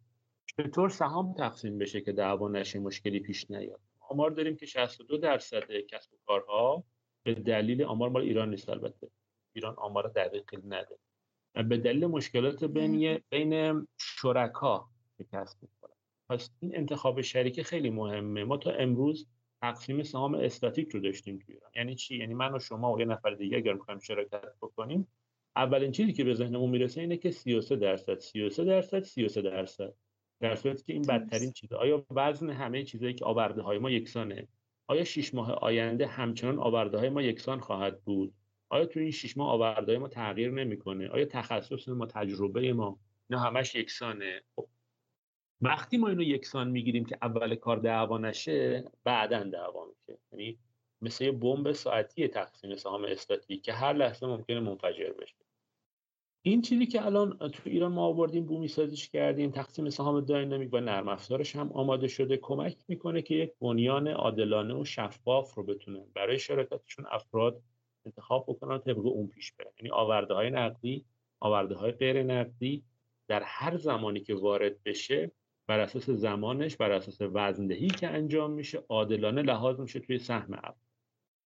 [0.46, 3.80] چطور سهام تقسیم بشه که دعوا نشه مشکلی پیش نیاد.
[4.12, 6.84] آمار داریم که 62 درصد کسب و کارها
[7.24, 9.10] به دلیل آمار مال ایران نیست البته.
[9.54, 10.98] ایران آمار دقیقی نده.
[11.54, 15.58] به دلیل مشکلات بین بین شرکا که کسب
[16.30, 18.44] پس این انتخاب شریک خیلی مهمه.
[18.44, 19.28] ما تا امروز
[19.62, 21.70] تقسیم سهام استاتیک رو داشتیم توی ایران.
[21.76, 25.08] یعنی چی؟ یعنی من و شما و یه نفر دیگه اگر می‌خوایم شرکت بکنیم
[25.56, 29.94] اولین چیزی که به ذهنمون می‌رسه اینه که 33 درصد 33 درصد 33 درصد.
[30.42, 31.76] در صورتی که این بدترین چیزه.
[31.76, 34.48] آیا وزن همه چیزایی که آورده های ما یکسانه؟
[34.86, 38.34] آیا شش ماه آینده همچنان آورده های ما یکسان خواهد بود؟
[38.68, 42.98] آیا تو این شش ماه آورده های ما تغییر نمی‌کنه؟ آیا تخصص ما تجربه ما
[43.30, 44.68] نه همش یکسانه؟ خب
[45.60, 50.18] وقتی ما اینو یکسان می‌گیریم که اول کار دعوا نشه بعدا دعوا میشه.
[50.32, 50.58] یعنی
[51.00, 55.41] مثل یه بمب ساعتی تقسیم سهام استاتیک که هر لحظه ممکنه منفجر بشه.
[56.44, 60.80] این چیزی که الان تو ایران ما آوردیم بومی سازیش کردیم تقسیم سهام داینامیک و
[60.80, 66.04] نرم افزارش هم آماده شده کمک می‌کنه که یک بنیان عادلانه و شفاف رو بتونن
[66.14, 67.62] برای شرکتشون افراد
[68.06, 71.04] انتخاب بکنن طبق اون پیش برن یعنی آورده های نقدی
[71.40, 72.84] آورده های غیر نقدی
[73.28, 75.32] در هر زمانی که وارد بشه
[75.66, 80.74] بر اساس زمانش بر اساس وزندهی که انجام میشه عادلانه لحاظ میشه توی سهم اول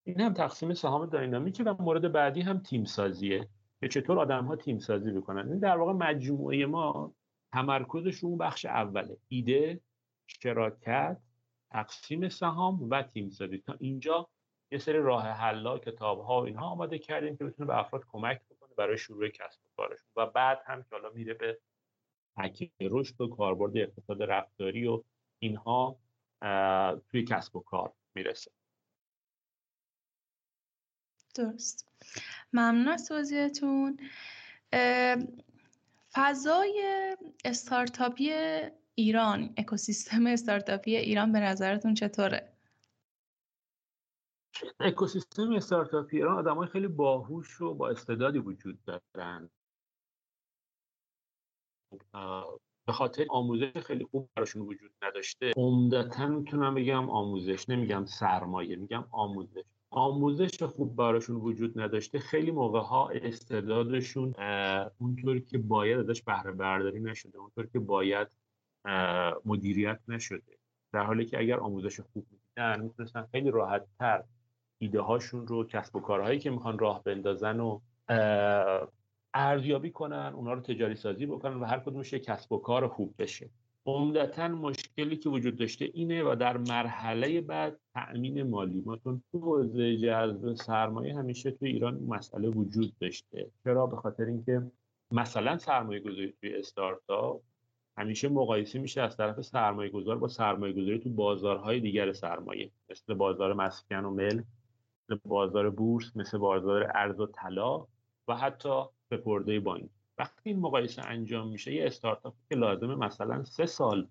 [0.05, 3.49] این هم تقسیم سهام داینامیکه و مورد بعدی هم تیم سازیه
[3.81, 5.49] که چطور آدم ها تیم سازی بکنن.
[5.49, 7.15] این در واقع مجموعه ما
[7.53, 9.17] تمرکزش رو بخش اوله.
[9.29, 9.81] ایده
[10.27, 11.19] شراکت
[11.71, 14.29] تقسیم سهام و تیم سازی تا اینجا
[14.71, 18.41] یه سری راه حلا کتاب ها و اینها آماده کردیم که بتونه به افراد کمک
[18.51, 20.09] بکنه برای شروع کسب و کارشون.
[20.17, 21.59] و بعد هم که حالا میره به
[22.37, 25.03] تکیه رشد و کاربرد اقتصاد رفتاری و
[25.39, 25.99] اینها
[27.09, 28.51] توی کسب و کار می‌رسه.
[31.37, 31.89] درست.
[32.53, 34.01] ممنون از توضیحتون
[36.13, 38.33] فضای استارتاپی
[38.95, 42.53] ایران اکوسیستم استارتاپی ایران به نظرتون چطوره؟
[44.81, 49.51] اکوسیستم استارتاپی ایران آدم های خیلی باهوش و با استعدادی وجود دارن.
[52.87, 55.53] به خاطر آموزش خیلی خوب براشون وجود نداشته.
[55.57, 59.65] عمدتا می‌تونم بگم آموزش نمیگم سرمایه میگم آموزش.
[59.97, 64.35] آموزش خوب براشون وجود نداشته خیلی موقع ها استعدادشون
[64.99, 68.29] اونطوری که باید ازش بهره برداری نشده اونطوری که باید
[69.45, 70.59] مدیریت نشده.
[70.93, 74.25] در حالی که اگر آموزش خوب می‌دیدن می‌تونستن خیلی راحت تر
[74.79, 77.81] ایده هاشون رو کسب و کارهایی که می‌خوان راه بندازن و
[79.35, 83.51] ارزیابی کنن اونا رو تجاری سازی بکنن و هر کدومش کسب و کار خوب بشه.
[83.87, 88.83] عمدتا مشکلی که وجود داشته اینه و در مرحله بعد تأمین مالی.
[88.87, 93.51] ما تو حوزه جذب سرمایه همیشه تو ایران مسئله وجود داشته.
[93.65, 94.71] چرا؟ به خاطر اینکه
[95.11, 97.43] مثلا سرمایه گذاری توی استارتاپ
[97.99, 102.71] همیشه مقایسه میشه از طرف سرمایه گذار با سرمایه گذاری تو بازارهای دیگر سرمایه.
[102.91, 104.43] مثل بازار مسکن و مل
[105.09, 107.87] مثل بازار بورس مثل بازار ارز و طلا
[108.29, 109.91] و حتی سپرده بانک.
[110.19, 114.09] وقتی این مقایسه انجام میشه یه استارتاپ که لازمه مثلا سه سال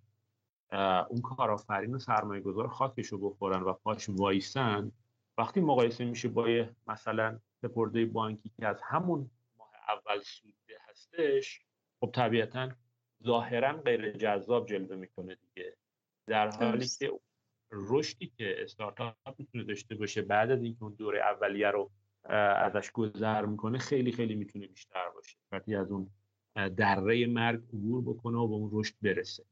[1.10, 4.92] اون کارآفرین و سرمایه گذار خاکش رو بخورن و پاش وایسن
[5.38, 11.62] وقتی مقایسه میشه با مثلا سپرده بانکی که از همون ماه اول سوده هستش
[12.00, 12.70] خب طبیعتا
[13.24, 15.78] ظاهرا غیر جذاب جلوه می‌کنه دیگه.
[16.28, 17.12] در حالی که
[17.72, 21.92] رشدی که استارتاپ می‌تونه داشته باشه بعد از اینکه اون دوره اولیه رو
[22.30, 25.38] ازش گذر می‌کنه خیلی خیلی می‌تونه بیشتر باشه.
[25.52, 26.10] وقتی از اون
[26.78, 29.46] دره مرگ عبور بکنه و به اون رشد برسه.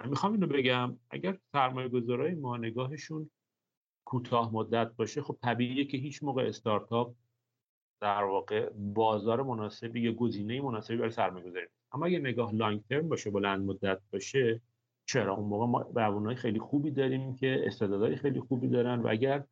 [0.00, 3.30] من می‌خوام اینو بگم اگر سرمایه گذارای ما نگاهشون
[4.04, 7.14] کوتاه مدت باشه خب طبیعیه که هیچ موقع استارتاپ
[8.00, 13.08] در واقع بازار مناسبی یا گزینه مناسبی برای سرمایه گذاری اما اگه نگاه لانگ ترم
[13.08, 14.60] باشه بلند مدت باشه
[15.04, 19.44] چرا؟ اون موقع ما خیلی خوبی داریم که استعدادهای خیلی خوبی دارن و اگر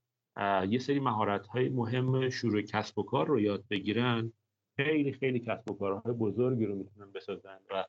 [0.69, 4.33] یه سری مهارت های مهم شروع کسب و کار رو یاد بگیرن.
[4.77, 7.85] خیلی خیلی کسب و کارهای بزرگی رو می‌تونن بسازن و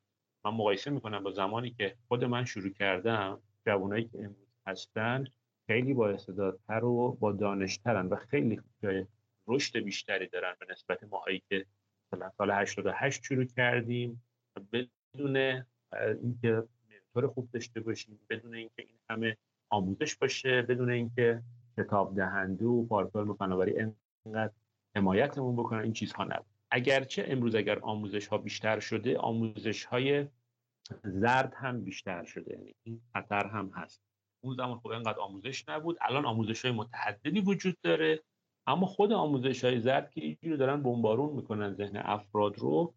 [0.45, 5.25] من مقایسه می‌کنم با زمانی که خود من شروع کردم جوانایی که امروز هستن
[5.67, 9.05] خیلی با استعدادتر و با دانشترن و خیلی جای
[9.47, 11.65] رشد بیشتری دارن به نسبت ماهایی که
[12.13, 14.23] مثلا سال 88 شروع کردیم
[14.73, 15.63] بدون
[16.23, 16.63] اینکه
[17.15, 19.37] منتور خوب داشته باشیم بدون اینکه این همه
[19.69, 21.41] آموزش باشه بدون اینکه
[21.77, 23.93] کتاب دهنده و پارکار فناوری
[24.25, 24.53] انقدر
[24.95, 26.45] حمایتمون بکنن این چیزها نبود.
[26.71, 30.27] اگرچه امروز اگر آموزش ها بیشتر شده آموزش های
[31.03, 32.53] زرد هم بیشتر شده.
[32.53, 34.01] یعنی این خطر هم هست.
[34.43, 35.97] اون زمان خب انقدر آموزش نبود.
[36.01, 38.23] الان آموزش های متعددی وجود داره.
[38.67, 42.93] اما خود آموزش های زرد که اینجوری دارن بمبارون می‌کنن ذهن افراد رو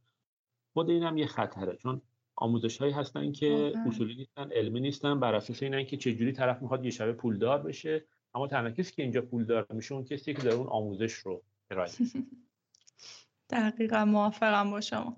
[0.73, 1.77] خود این هم یه خطره.
[1.77, 2.03] چون
[2.37, 6.85] آموزش هایی هستن که اصولی نیستن علمی نیستن بر اساس اینن که چجوری طرف می‌خواد
[6.85, 8.05] یه شبه پولدار بشه.
[8.35, 11.93] اما تنها کسی که اینجا پولدار میشه اون کسی که داره اون آموزش رو ارائه
[13.51, 15.17] دقیقا موافقم با شما.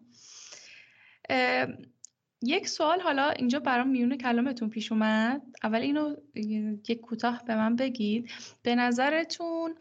[2.43, 5.43] یک سوال حالا اینجا برام میونه کلامتون پیش اومد.
[5.63, 6.17] اول اینو
[6.89, 8.31] یک کوتاه به من بگید.
[8.63, 9.75] به نظرتون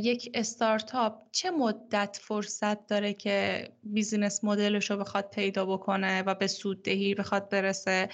[0.00, 6.34] یک استارتاپ چه مدت فرصت داره که business model ش رو بخواد پیدا بکنه و
[6.34, 8.08] به سوددهی بخواد برسه؟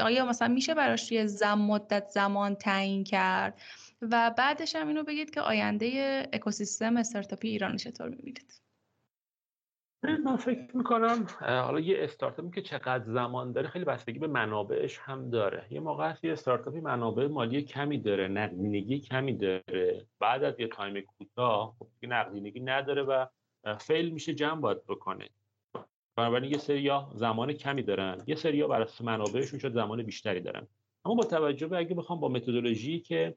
[0.00, 3.60] آیا مثلا میشه براش یه زم مدت زمان تعیین کرد؟
[4.02, 8.62] و بعدش هم اینو بگید که آینده اکوسیستم استارتاپی ایران چطور می‌بینید؟
[10.24, 15.30] من فکر می‌کنم حالا یه استارتاپی که چقدر زمان داره خیلی بستگی به منابعش هم
[15.30, 15.66] داره.
[15.70, 20.06] یه موقع هست یه استارتاپی منابع مالی کمی داره نقدینگی کمی داره.
[20.20, 23.26] بعد از یه time کوتاه خب نقدینگی نداره و
[23.80, 25.28] فیل میشه جمع باید بکنه.
[26.16, 28.22] بنابراین یه سریا زمان کمی دارن.
[28.26, 30.66] یه سریا برای منابعشون شد زمان بیشتری دارن.
[31.04, 33.36] اما با توجه به اگه بخوام با متدولوژی که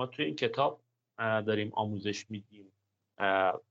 [0.00, 0.82] ما توی این کتاب
[1.18, 2.72] داریم آموزش میدیم.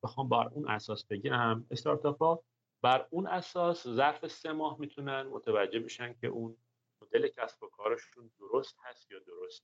[0.03, 1.65] بخوام بر اون اساس بگم.
[1.71, 2.43] استارتاپ ها
[2.83, 6.57] بر اون اساس ظرف سه ماه می‌تونن متوجه بشن که اون
[7.01, 9.63] مدل کسب و کارشون درست هست یا درست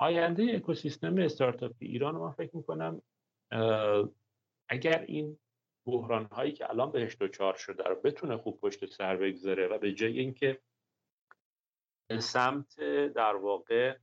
[0.00, 3.02] آینده اکوسیستم استارتاپی ایران من فکر می‌کنم
[4.68, 5.38] اگر این
[5.86, 9.92] بحران هایی که الان بهش دچار شده رو بتونه خوب پشت سر بگذاره و به
[9.92, 10.60] جای اینکه
[12.18, 12.80] سمت
[13.14, 13.98] در واقع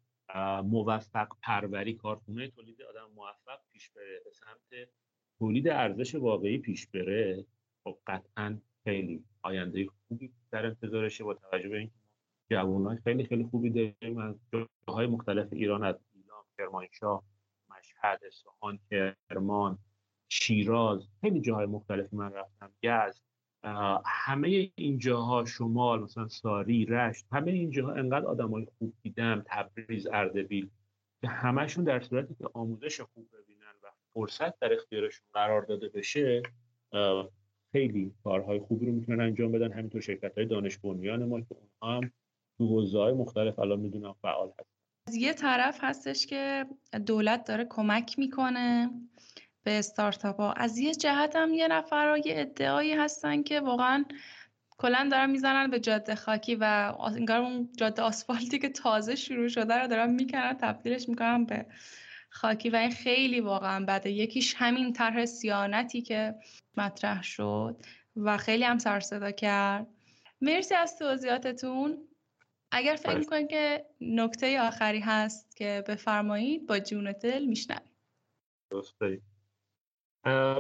[0.64, 4.90] موفق پروری کارخونه تولید آدم موفق پیش بره به سمت
[5.40, 7.46] تولید ارزش واقعی پیش بره
[7.84, 11.94] خب قطعا خیلی آینده خوبی در انتظارشه با توجه به اینکه
[12.50, 14.18] جوانای خیلی خیلی خوبی داریم.
[14.18, 14.36] از
[14.88, 17.24] جاهای مختلف ایران از ایلام کرمانشاه
[17.70, 18.80] مشهد اصفهان
[19.30, 19.80] کرمان
[20.30, 22.72] شیراز خیلی جاهای مختلفی من رفتم.
[22.84, 23.22] گز
[24.06, 30.08] همه این جاها شمال مثلا ساری رشت همه این جاها انقدر آدمای خوب دیدم تبریز
[30.08, 30.70] اردبیل
[31.22, 36.44] که همشون در صورتی که آموزش خوب ببینن و فرصت در اختیارشون قرار داده بشه
[37.72, 39.72] خیلی کارهای خوبی رو می‌تونن انجام بدن.
[39.72, 42.12] همینطور شرکت های دانش بنیان ما که اونها هم
[42.58, 44.70] تو حوزه های مختلف الان می‌دونم فعال هست
[45.08, 46.66] از یه طرف هستش که
[47.06, 48.90] دولت داره کمک می‌کنه.
[49.66, 54.06] به استارتاپ ها از یه جهت هم یه نفر یه ادعایی هستن که واقعا
[54.78, 59.74] کلا دارن می‌زنن به جاده خاکی و انگار اون جاده آسفالتی که تازه شروع شده
[59.74, 61.66] رو دارن می‌کنن تبدیلش می‌کنن به
[62.30, 64.12] خاکی و این خیلی واقعا بده.
[64.12, 66.36] یکیش همین طرح سیانتی که
[66.78, 67.86] مطرح شد
[68.16, 69.88] و خیلی هم سر صدا کرد.
[70.42, 72.08] مرسی از توضیحاتتون.
[72.72, 77.92] اگر فکر می‌کنید که نکته آخری هست که بفرمایید با جون دل میشنویم.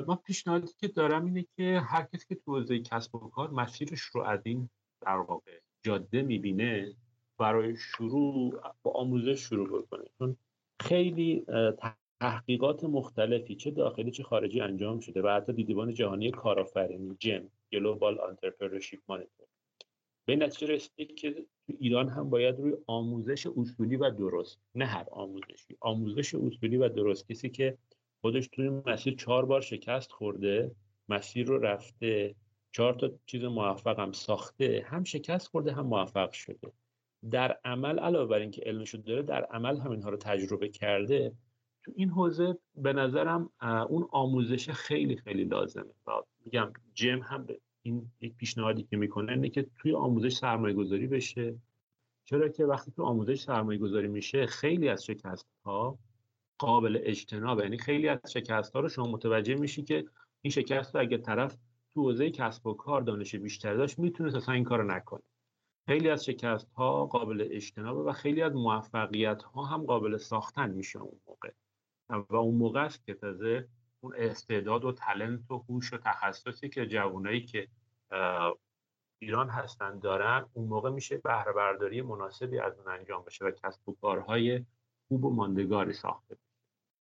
[0.07, 4.01] من پیشنهادی که دارم اینه که هر کسی که تو حوزه کسب و کار مسیرش
[4.01, 4.69] رو از این
[5.01, 5.51] در واقع
[5.83, 6.93] جاده می‌بینه
[7.37, 10.03] برای شروع با آموزش شروع بکنه.
[10.17, 10.37] چون
[10.79, 11.45] خیلی
[12.19, 18.19] تحقیقات مختلفی چه داخلی چه خارجی انجام شده و حتی دیدبان جهانی کارآفرینی جم Global
[18.19, 19.47] Entrepreneurship Monitor
[20.25, 25.07] به نتیجه رسیده که تو ایران هم باید روی آموزش اصولی و درست نه هر
[25.11, 27.27] آموزشی آموزش اصولی و درست.
[27.27, 27.77] کسی که
[28.25, 30.71] خودش توی مسیر چهار بار شکست خورده
[31.09, 32.35] مسیر رو رفته
[32.71, 36.71] چهار تا چیز موفق هم ساخته هم شکست خورده هم موفق شده.
[37.31, 41.31] در عمل علاوه بر اینکه علمشو داره در عمل هم اینها رو تجربه کرده.
[41.83, 43.49] تو این حوزه به نظرم
[43.89, 45.93] اون آموزش خیلی خیلی لازمه.
[46.45, 47.47] میگم جم هم
[47.81, 51.55] این یک پیشنهادی که می‌کنه اینه که توی آموزش سرمایه گذاری بشه.
[52.25, 55.99] چرا که وقتی تو آموزش سرمایه گذاری میشه خیلی از شکست ها
[56.57, 60.05] قابل اجتناب یعنی خیلی از شکست ها رو شما متوجه میشی که
[60.41, 61.57] این شکست رو اگه طرف
[61.93, 65.23] تو حوزه کسب و کار دانش بیشتر داشت می‌تونه اصلا این کارو نکنه.
[65.87, 70.99] خیلی از شکست ها قابل اجتنابه و خیلی از موفقیت ها هم قابل ساختن میشه
[70.99, 71.51] اون موقع.
[72.09, 73.67] و اون موقع است که تازه
[73.99, 77.67] اون استعداد و تلنت و هوش و تخصصی که جوانایی که
[79.19, 83.89] ایران هستن دارن اون موقع میشه بهره برداری مناسبی از اون انجام بشه و کسب
[83.89, 84.65] و کارهای
[85.07, 86.37] خوب و ماندگاری ساخته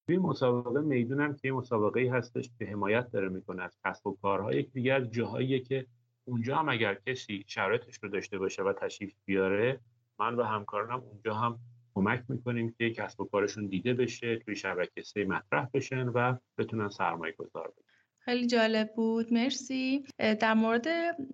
[0.07, 4.55] توی مسابقه می‌دونم که مسابقه ای هستش که حمایت داره می‌کنه از کسب و کارها
[4.55, 5.87] یک دیگه از جاهاییه که
[6.25, 9.81] اونجا هم اگر کسی شرایطش رو داشته باشه و تشریف بیاره
[10.19, 11.59] من و همکارانم اونجا هم
[11.95, 16.89] کمک می‌کنیم که کسب و کارشون دیده بشه توی شبکه سه مطرح بشن و بتونن
[16.89, 17.84] سرمایه گذار بشن.
[18.25, 19.33] خیلی جالب بود.
[19.33, 20.05] مرسی.
[20.19, 20.87] در مورد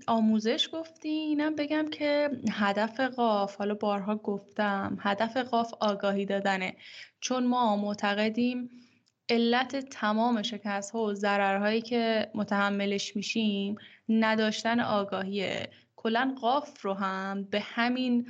[0.06, 1.08] آموزش گفتی.
[1.08, 6.76] اینم بگم که هدف قاف حالا بارها گفتم هدف قاف آگاهی دادنه.
[7.20, 8.70] چون ما معتقدیم
[9.28, 13.76] علت تمام شکست ها و ضررهایی که متحملش میشیم
[14.08, 15.70] نداشتن آگاهیه.
[15.96, 18.26] کلا قاف رو هم به همین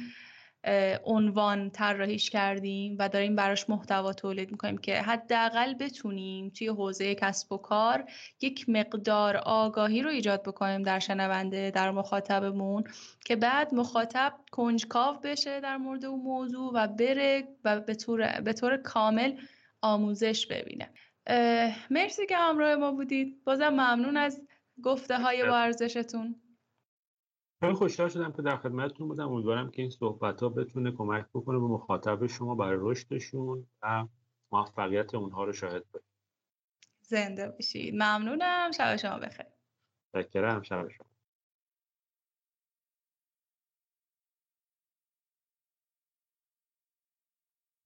[1.05, 7.53] عنوان طراحیش کردیم و داریم براش محتوا تولید می‌کنیم که حداقل بتونیم توی حوزه کسب
[7.53, 8.05] و کار
[8.41, 12.85] یک مقدار آگاهی رو ایجاد بکنیم در شنونده در مخاطبمون
[13.25, 18.53] که بعد مخاطب کنجکاو بشه در مورد اون موضوع و بره و به طور, به
[18.53, 19.37] طور کامل
[19.83, 20.91] آموزش ببینه.
[21.91, 23.45] مرسی که همراه ما بودید.
[23.45, 24.43] بازم ممنون از
[24.83, 26.35] گفته های با ارزشتون.
[27.61, 29.29] خیلی خوشحال شدم که در خدمتتون بودم.
[29.29, 34.07] امیدوارم که این صحبت ها بتونه کمک بکنه به مخاطب شما برای رشدشون و
[34.53, 36.11] موفقیت اونها رو شاهد باشید
[37.03, 37.95] زنده باشید.
[37.95, 38.71] ممنونم.
[38.77, 39.47] شب شما بخیر.
[40.17, 41.07] شکرم شب شما.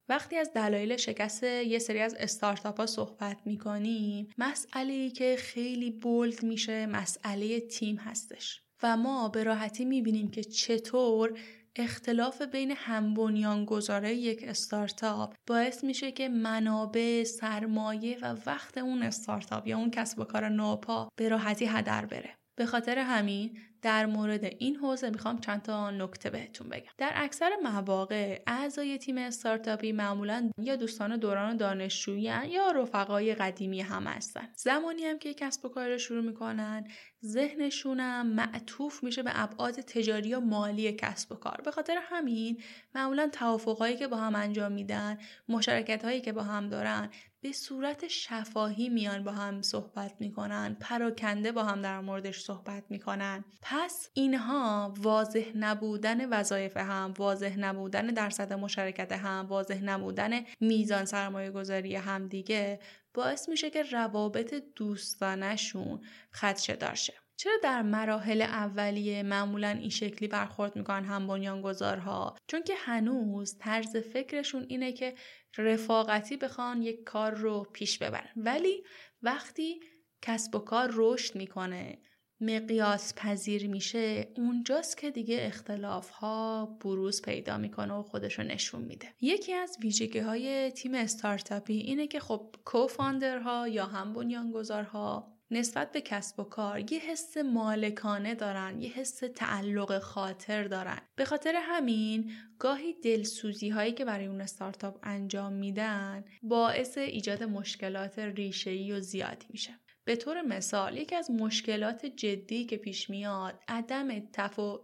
[0.08, 6.42] وقتی از دلایل شکست یه سری از استارتاپ ها صحبت می‌کنیم مسئله که خیلی بولد
[6.42, 8.63] میشه مسئله تیم هستش.
[8.82, 11.38] و ما به راحتی می‌بینیم که چطور
[11.76, 19.66] اختلاف بین هم گذاره یک استارتاپ باعث میشه که منابع، سرمایه و وقت اون استارتاپ
[19.66, 22.36] یا اون کسب و کار نوپا به راحتی هدر بره.
[22.56, 26.92] به خاطر همین در مورد این حوزه می‌خوام چند تا نکته بهتون بگم.
[26.98, 34.06] در اکثر مواقع اعضای تیم استارتاپی معمولا یا دوستان دوران دانشجویی یا رفقای قدیمی هم
[34.06, 34.48] هستن.
[34.56, 36.88] زمانی هم که کسب و کار رو شروع می‌کنن
[37.24, 41.60] ذهنشونم معطوف میشه به ابعاد تجاری و مالی کسب و کار.
[41.64, 42.62] به خاطر همین
[42.94, 45.18] معمولا توافقهایی که با هم انجام میدن
[45.48, 47.10] مشارکت هایی که با هم دارن
[47.44, 53.44] به صورت شفاهی میان با هم صحبت می‌کنن پراکنده با هم در موردش صحبت می‌کنن.
[53.62, 60.30] پس اینها واضح نبودن وظایف هم واضح نبودن درصد مشارکت هم واضح نبودن
[60.60, 62.80] میزان سرمایه گذاری هم دیگه
[63.14, 66.00] باعث میشه که روابط دوستانشون
[66.32, 72.74] خدشه دارشه چرا در مراحل اولیه معمولا این شکلی برخورد می‌کنن هم بنیانگذارها؟ چون که
[72.76, 75.14] هنوز طرز فکرشون اینه که
[75.58, 78.30] رفاقتی بخوان یک کار رو پیش ببرن.
[78.36, 78.84] ولی
[79.22, 79.80] وقتی
[80.22, 81.98] کسب و کار رشد می‌کنه
[82.40, 88.82] مقیاس پذیر میشه اونجاست که دیگه اختلاف ها بروز پیدا می‌کنه و خودش رو نشون
[88.82, 89.08] میده.
[89.20, 96.00] یکی از ویژگی های تیم استارتاپی اینه که خب کوفاندرها یا هم بنیانگذارها نسبت به
[96.00, 100.98] کسب و کار یه حس مالکانه دارن یه حس تعلق خاطر دارن.
[101.16, 108.18] به خاطر همین گاهی دلسوزی هایی که برای اون استارتاپ انجام میدن باعث ایجاد مشکلات
[108.18, 109.80] ریشه‌ای و زیادی میشه.
[110.04, 114.80] به طور مثال یکی از مشکلات جدی که پیش میاد عدم تفا...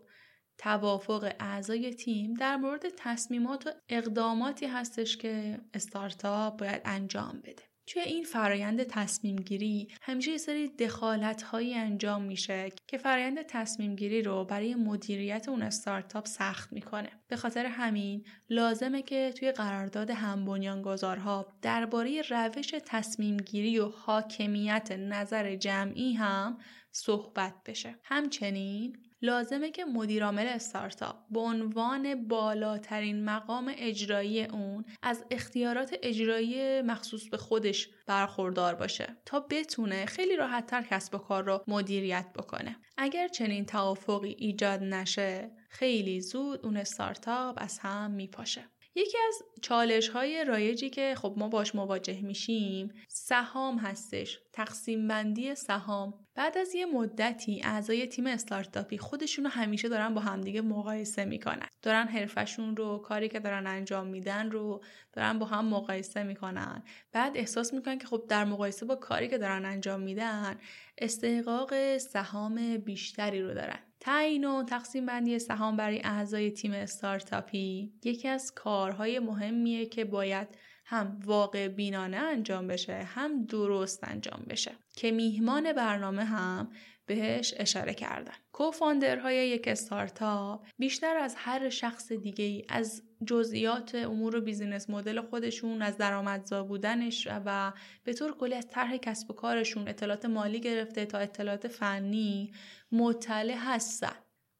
[0.58, 7.69] توافق اعضای تیم در مورد تصمیمات و اقداماتی هستش که استارتاپ باید انجام بده.
[7.90, 13.96] توی این فرایند تصمیم گیری همیشه یه سری دخالت هایی انجام میشه که فرایند تصمیم
[13.96, 17.10] گیری رو برای مدیریت اون استارتاپ سخت می‌کنه.
[17.28, 24.92] به خاطر همین لازمه که توی قرارداد هم بنیانگذارها درباره روش تصمیم گیری و حاکمیت
[24.92, 26.58] نظر جمعی هم
[26.92, 27.98] صحبت بشه.
[28.04, 37.28] همچنین لازمه که مدیرعامل استارتاپ به عنوان بالاترین مقام اجرایی اون از اختیارات اجرایی مخصوص
[37.28, 42.76] به خودش برخوردار باشه تا بتونه خیلی راحتتر کسب و کار رو مدیریت بکنه.
[42.96, 48.64] اگر چنین توافقی ایجاد نشه خیلی زود اون استارتاپ از هم میپاشه.
[49.00, 55.54] یکی از چالش های رایجی که خب ما باش مواجه میشیم سهام هستش تقسیم بندی
[55.54, 56.14] سهام.
[56.34, 61.68] بعد از یه مدتی اعضای تیم استارتاپی خودشون رو همیشه دارن با همدیگه مقایسه می‌کنن.
[61.82, 66.82] دارن حرفشون رو کاری که دارن انجام میدن رو دارن با هم مقایسه می‌کنن.
[67.12, 70.58] بعد احساس می‌کنن که خب در مقایسه با کاری که دارن انجام میدن
[70.98, 73.78] استحقاق سهام بیشتری رو دارن.
[74.00, 80.48] تعیین و تقسیم بندی سهام برای اعضای تیم استارتاپی یکی از کارهای مهمیه که باید
[80.84, 84.72] هم واقع بینانه انجام بشه هم درست انجام بشه.
[84.96, 86.70] که میهمان برنامه هم
[87.06, 88.34] بهش اشاره کردن.
[88.52, 95.82] کوفاندرهای یک استارتاپ بیشتر از هر شخص دیگه ای از جزئیات امور بیزینس مدل خودشون
[95.82, 97.72] از درآمدزا بودنش و
[98.04, 102.52] به طور کلی از طرح کسب و کارشون اطلاعات مالی گرفته تا اطلاعات فنی
[102.92, 104.16] مطلع هستن.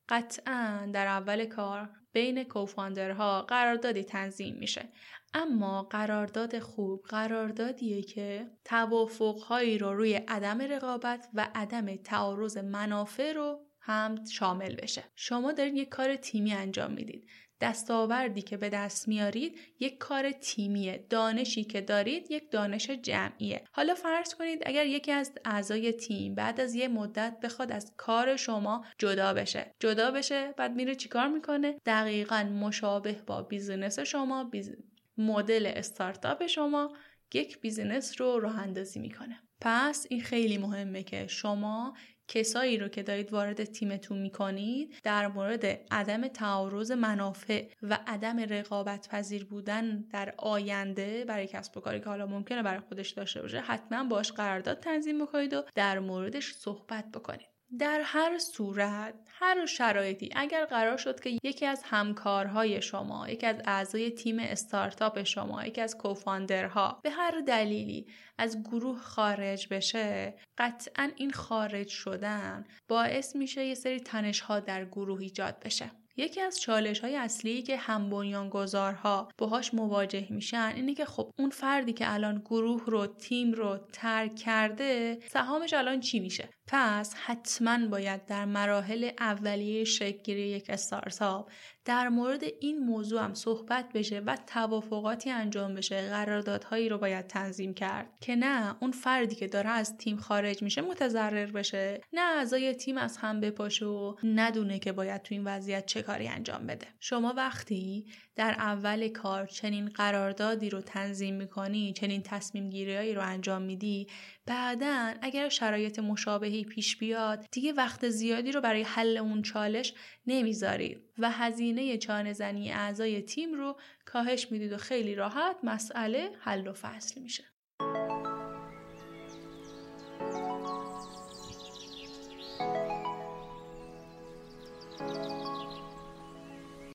[0.08, 4.88] قطعا در اول کار بین کوفاندرها قراردادی تنظیم میشه.
[5.34, 13.66] اما قرارداد خوب قراردادیه که توافقهایی رو روی عدم رقابت و عدم تعارض منافع رو
[13.80, 15.04] هم شامل بشه.
[15.14, 17.26] شما دارید یک کار تیمی انجام می‌دید.
[17.60, 21.06] دستاوردی که به دست میارید یک کار تیمیه.
[21.10, 23.64] دانشی که دارید یک دانش جمعیه.
[23.72, 28.36] حالا فرض کنید اگر یکی از اعضای تیم بعد از یه مدت بخواد از کار
[28.36, 29.74] شما جدا بشه.
[29.80, 34.76] جدا بشه بعد میره چیکار می‌کنه؟ دقیقا مشابه با business شما biz...
[35.18, 36.92] مدل استارتاپ شما
[37.34, 39.42] یک بیزینس رو راه اندازی می‌کنه.
[39.60, 41.94] پس این خیلی مهمه که شما
[42.30, 49.08] کسایی رو که دارید وارد تیمتون می‌کنید در مورد عدم تعارض منافع و عدم رقابت
[49.08, 53.60] پذیر بودن در آینده برای کسب و کاری که حالا ممکنه برای خودش داشته باشه
[53.60, 57.49] حتما باش قرارداد تنظیم بکنید و در موردش صحبت بکنید.
[57.78, 60.30] در هر صورت هر شرایطی.
[60.36, 65.80] اگر قرار شد که یکی از همکارهای شما یکی از اعضای تیم استارتاپ شما یکی
[65.80, 68.06] از کوفاندرها به هر دلیلی
[68.38, 75.20] از گروه خارج بشه قطعا این خارج شدن باعث میشه یه سری تنشها در گروه
[75.20, 75.90] ایجاد بشه.
[76.16, 81.50] یکی از چالش های اصلی که هم بنیانگذارها باهاش مواجه میشن اینه که خب اون
[81.50, 87.88] فردی که الان گروه رو تیم رو ترک کرده سهامش الان چی میشه؟ پس حتما
[87.88, 91.50] باید در مراحل اولیه شکلگیری یک استارتاپ
[91.84, 97.74] در مورد این موضوع هم صحبت بشه و توافقاتی انجام بشه قراردادهایی رو باید تنظیم
[97.74, 98.08] کرد.
[98.20, 102.98] که نه اون فردی که داره از تیم خارج میشه متضرر بشه نه اعضای تیم
[102.98, 106.86] از هم بپاشه و ندونه که باید تو این وضعیت چه کاری انجام بده.
[107.00, 108.06] شما وقتی
[108.36, 114.06] در اول کار چنین قراردادی رو تنظیم می‌کنی چنین تصمیم گیری رو انجام میدی
[114.50, 119.94] بعدا اگر شرایط مشابهی پیش بیاد دیگه وقت زیادی رو برای حل اون چالش
[120.26, 126.68] نمی‌ذارید و هزینه چانه زنی اعضای تیم رو کاهش می‌دید و خیلی راحت مسئله حل
[126.68, 127.44] و فصل میشه.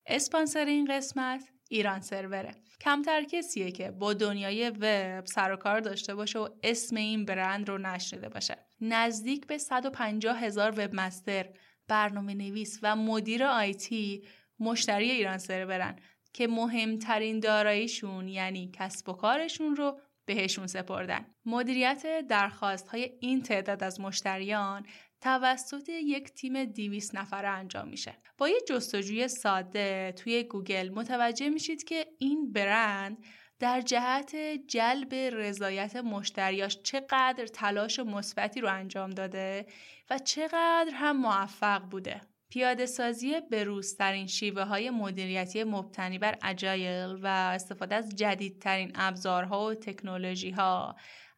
[0.05, 2.51] اسپانسر این قسمت ایران سروره
[2.81, 7.69] کمتر کسیه که با دنیای وب سر و کار داشته باشه و اسم این برند
[7.69, 11.45] رو نشنیده باشه نزدیک به 150 هزار وب مستر
[11.87, 14.27] برنامه نویس و مدیر آیتی
[14.59, 15.95] مشتری ایران سرورن
[16.33, 21.25] که مهمترین داراییشون یعنی کسب و کارشون رو بهشون سپردن.
[21.45, 24.85] مدیریت درخواست های این تعداد از مشتریان
[25.21, 28.17] توسط یک تیم 200 نفره انجام میشه.
[28.37, 33.17] با یه جستجوی ساده توی گوگل متوجه میشید که این برند
[33.59, 34.35] در جهت
[34.67, 39.65] جلب رضایت مشتریاش چقدر تلاش مثبتی رو انجام داده
[40.09, 42.21] و چقدر هم موفق بوده.
[42.49, 49.73] پیاده سازی بروزترین شیوه های مدیریتی مبتنی بر اجایل و استفاده از جدیدترین ابزارها و
[49.73, 50.95] تکنولوژی ها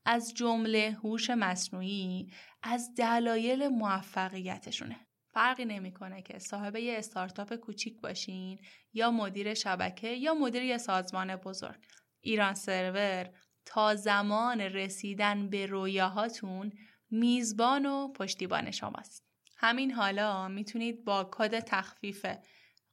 [0.09, 2.31] از جمله هوش مصنوعی
[2.63, 4.95] از دلایل موفقیتشونه.
[5.33, 8.59] فرقی نمی‌کنه که صاحب یه استارتاپ کوچیک باشین
[8.93, 11.85] یا مدیر شبکه یا مدیر یه سازمان بزرگ.
[12.21, 13.29] ایران سرور
[13.65, 16.71] تا زمان رسیدن به رویاهاتون
[17.09, 19.23] میزبان و پشتیبان شماست.
[19.57, 22.25] همین حالا می‌تونید با کد تخفیف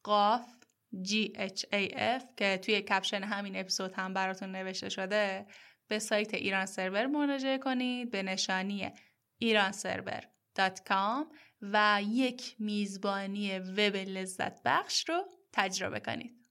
[0.02, 0.46] قاف
[0.94, 5.46] GHAF که توی کپشن همین اپیزود هم براتون نوشته شده
[5.88, 8.92] به سایت ایران سرور مراجعه کنید به نشانی
[9.38, 16.43] ایرانسرور.com و یک میزبانی وب لذت بخش رو تجربه کنید.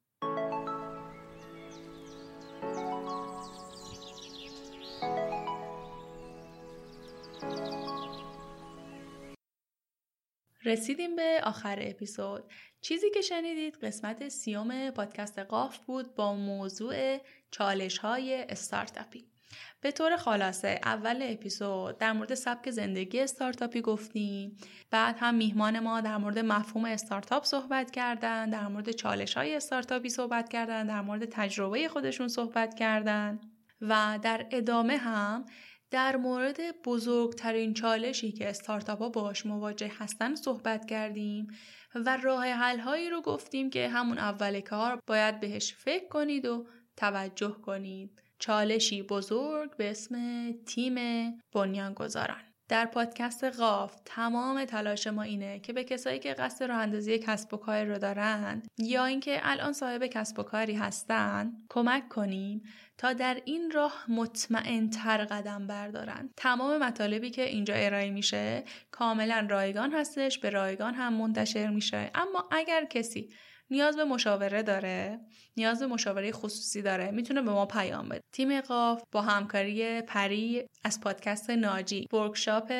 [10.65, 12.43] رسیدیم به آخر اپیزود.
[12.81, 17.17] چیزی که شنیدید قسمت سیوم پادکست قاف بود با موضوع
[17.51, 19.25] چالش های استارتاپی.
[19.81, 24.57] به طور خلاصه اول اپیزود در مورد سبک زندگی استارتاپی گفتیم.
[24.91, 30.09] بعد هم میهمان ما در مورد مفهوم استارتاپ صحبت کردن در مورد چالش های استارتاپی
[30.09, 33.39] صحبت کردن در مورد تجربه خودشون صحبت کردن
[33.81, 35.45] و در ادامه هم
[35.93, 41.47] در مورد بزرگترین چالشی که استارتاپ ها باش مواجه هستن صحبت کردیم
[41.95, 46.65] و راه حل هایی رو گفتیم که همون اول کار باید بهش فکر کنید و
[46.97, 48.21] توجه کنید.
[48.39, 50.15] چالشی بزرگ به اسم
[50.51, 50.95] تیم
[51.53, 52.53] بنیانگذاران.
[52.69, 57.53] در پادکست قاف تمام تلاش ما اینه که به کسایی که قصد راه اندازی کسب
[57.53, 62.61] و کار رو دارند یا اینکه الان صاحب کسب و کاری هستن کمک کنیم
[63.03, 69.47] تا در این راه مطمئن تر قدم بردارن تمام مطالبی که اینجا ارائه میشه کاملا
[69.49, 72.11] رایگان هستش به رایگان هم منتشر میشه.
[72.15, 73.29] اما اگر کسی
[73.69, 75.19] نیاز به مشاوره داره
[75.57, 78.21] نیاز به مشاوره خصوصی داره می‌تونه به ما پیام بده.
[78.33, 82.73] تیم قاف با همکاری پری از پادکست ناجی workshop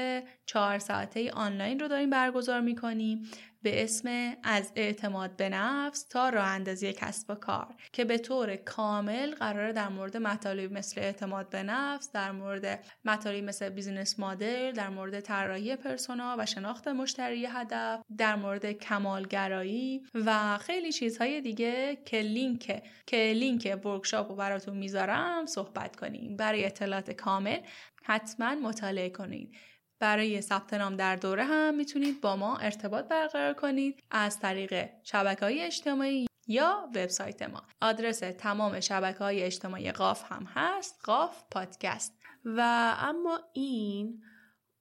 [0.46, 3.30] چهار ساعته آنلاین رو داریم برگزار می‌کنیم.
[3.64, 8.56] به اسم از اعتماد به نفس تا راه اندازی کسب و کار که به طور
[8.56, 14.72] کامل قراره در مورد مطالب مثل اعتماد به نفس در مورد مطالب مثل business model
[14.72, 21.98] در مورد طراحی persona و شناخت مشتری هدف در مورد کمالگرایی و خیلی چیزهای دیگه
[22.06, 27.60] که لینک که لینک workshop رو براتون می‌ذارم صحبت کنیم برای اطلاعات کامل
[28.04, 29.56] حتما مطالعه کنید
[30.04, 35.46] برای ثبت نام در دوره هم می‌تونید با ما ارتباط برقرار کنید از طریق شبکه
[35.46, 37.64] های اجتماعی یا وبسایت ما.
[37.82, 42.14] آدرس تمام شبکه های اجتماعی قاف هم هست قاف پادکست.
[42.46, 42.60] و
[43.00, 44.22] اما این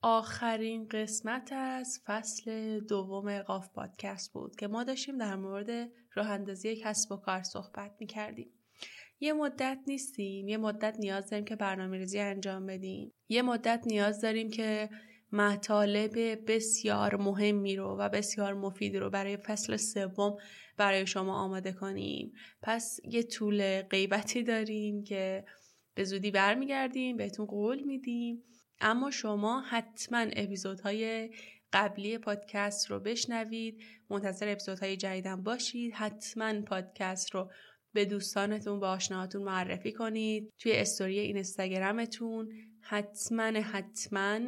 [0.02, 6.76] آخرین قسمت از فصل دوم قاف پادکست بود که ما داشتیم در مورد راه اندازی
[6.76, 8.50] کسب و کار صحبت می‌کردیم.
[9.20, 13.12] یه مدت نیستیم یه مدت نیاز داریم که برنامه ریزی انجام بدیم.
[13.28, 14.90] یه مدت نیاز داریم که
[15.32, 20.36] مطالب بسیار مهمی رو و بسیار مفیدی رو برای فصل سوم
[20.76, 22.32] برای شما آماده کنیم.
[22.62, 25.44] پس یه طول غیبتی داریم که
[25.94, 28.42] به زودی برمیگردیم بهتون قول میدیم.
[28.80, 31.30] اما شما حتما اپیزودهای
[31.72, 33.82] قبلی پادکست رو بشنوید.
[34.10, 35.92] منتظر اپیزودهای جدیدم باشید.
[35.94, 37.50] حتما پادکست رو
[37.92, 40.52] به دوستانتون به آشناهاتون معرفی کنید.
[40.58, 44.38] توی استوری این استگرامتون حتما حتما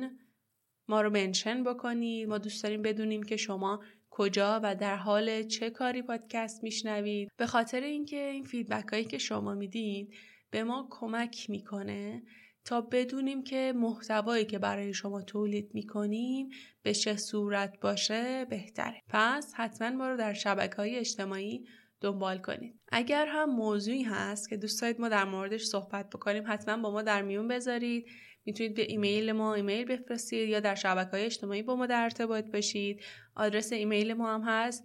[0.89, 5.71] ما رو منشن بکنید ما دوست داریم بدونیم که شما کجا و در حال چه
[5.71, 7.29] کاری پادکست میشنوید.
[7.37, 10.15] به خاطر اینکه این فیدبک هایی که شما می‌دید
[10.51, 12.23] به ما کمک می‌کنه
[12.65, 16.49] تا بدونیم که محتوایی که برای شما تولید می‌کنیم
[16.83, 19.01] به چه صورت باشه بهتره.
[19.09, 21.65] پس حتما ما رو در شبکه های اجتماعی
[22.01, 22.81] دنبال کنید.
[22.93, 27.03] اگر هم موضوعی هست که دوست دارید ما در موردش صحبت بکنیم حتما با ما
[27.03, 28.07] در میون بذارید.
[28.45, 32.51] می‌تونید به ایمیل ما ایمیل بفرستید یا در شبکه های اجتماعی با ما در ارتباط
[32.51, 33.03] باشید.
[33.35, 34.85] آدرس ایمیل ما هم هست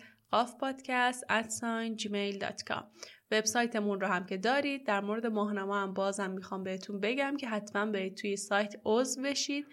[1.98, 2.84] gmail.com
[3.32, 4.86] وبسایتمون رو هم که دارید.
[4.86, 9.66] در مورد ماهنامه هم بازم می‌خوام بهتون بگم که حتما برید توی سایت عضو بشید.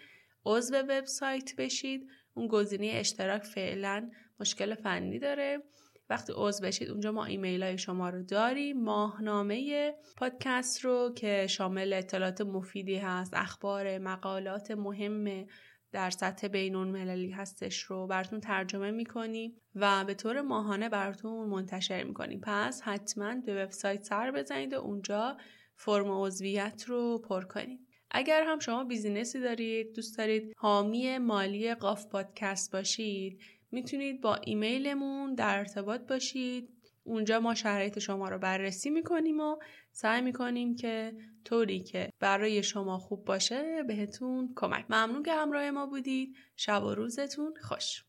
[0.45, 2.07] عضو وبسایت بشید.
[2.33, 4.09] اون گزینه اشتراک فعلا
[4.39, 5.63] مشکل فنی داره.
[6.09, 8.83] وقتی عضو بشید اونجا ما ایمیل های شما رو داریم.
[8.83, 15.45] ماهنامه پادکست رو که شامل اطلاعات مفیدی هست اخبار مقالات مهم
[15.91, 22.03] در سطح بین المللی هستش رو براتون ترجمه می‌کنیم و به طور ماهانه براتون منتشر
[22.03, 22.41] می‌کنیم.
[22.43, 25.37] پس حتما به وبسایت سر بزنید و اونجا
[25.75, 27.79] فرم عضویت رو پر کنید.
[28.11, 33.39] اگر هم شما business ی دارید دوست دارید حامی مالی قاف پادکست باشید
[33.71, 36.69] می‌تونید با ایمیلمون در ارتباط باشید.
[37.03, 39.57] اونجا ما شرایط شما رو بررسی می‌کنیم و
[39.91, 41.13] سعی می‌کنیم که
[41.45, 44.85] طوری که برای شما خوب باشه بهتون کمک.
[44.89, 46.35] ممنون که همراه ما بودید.
[46.55, 48.03] شب و روزتون خوش.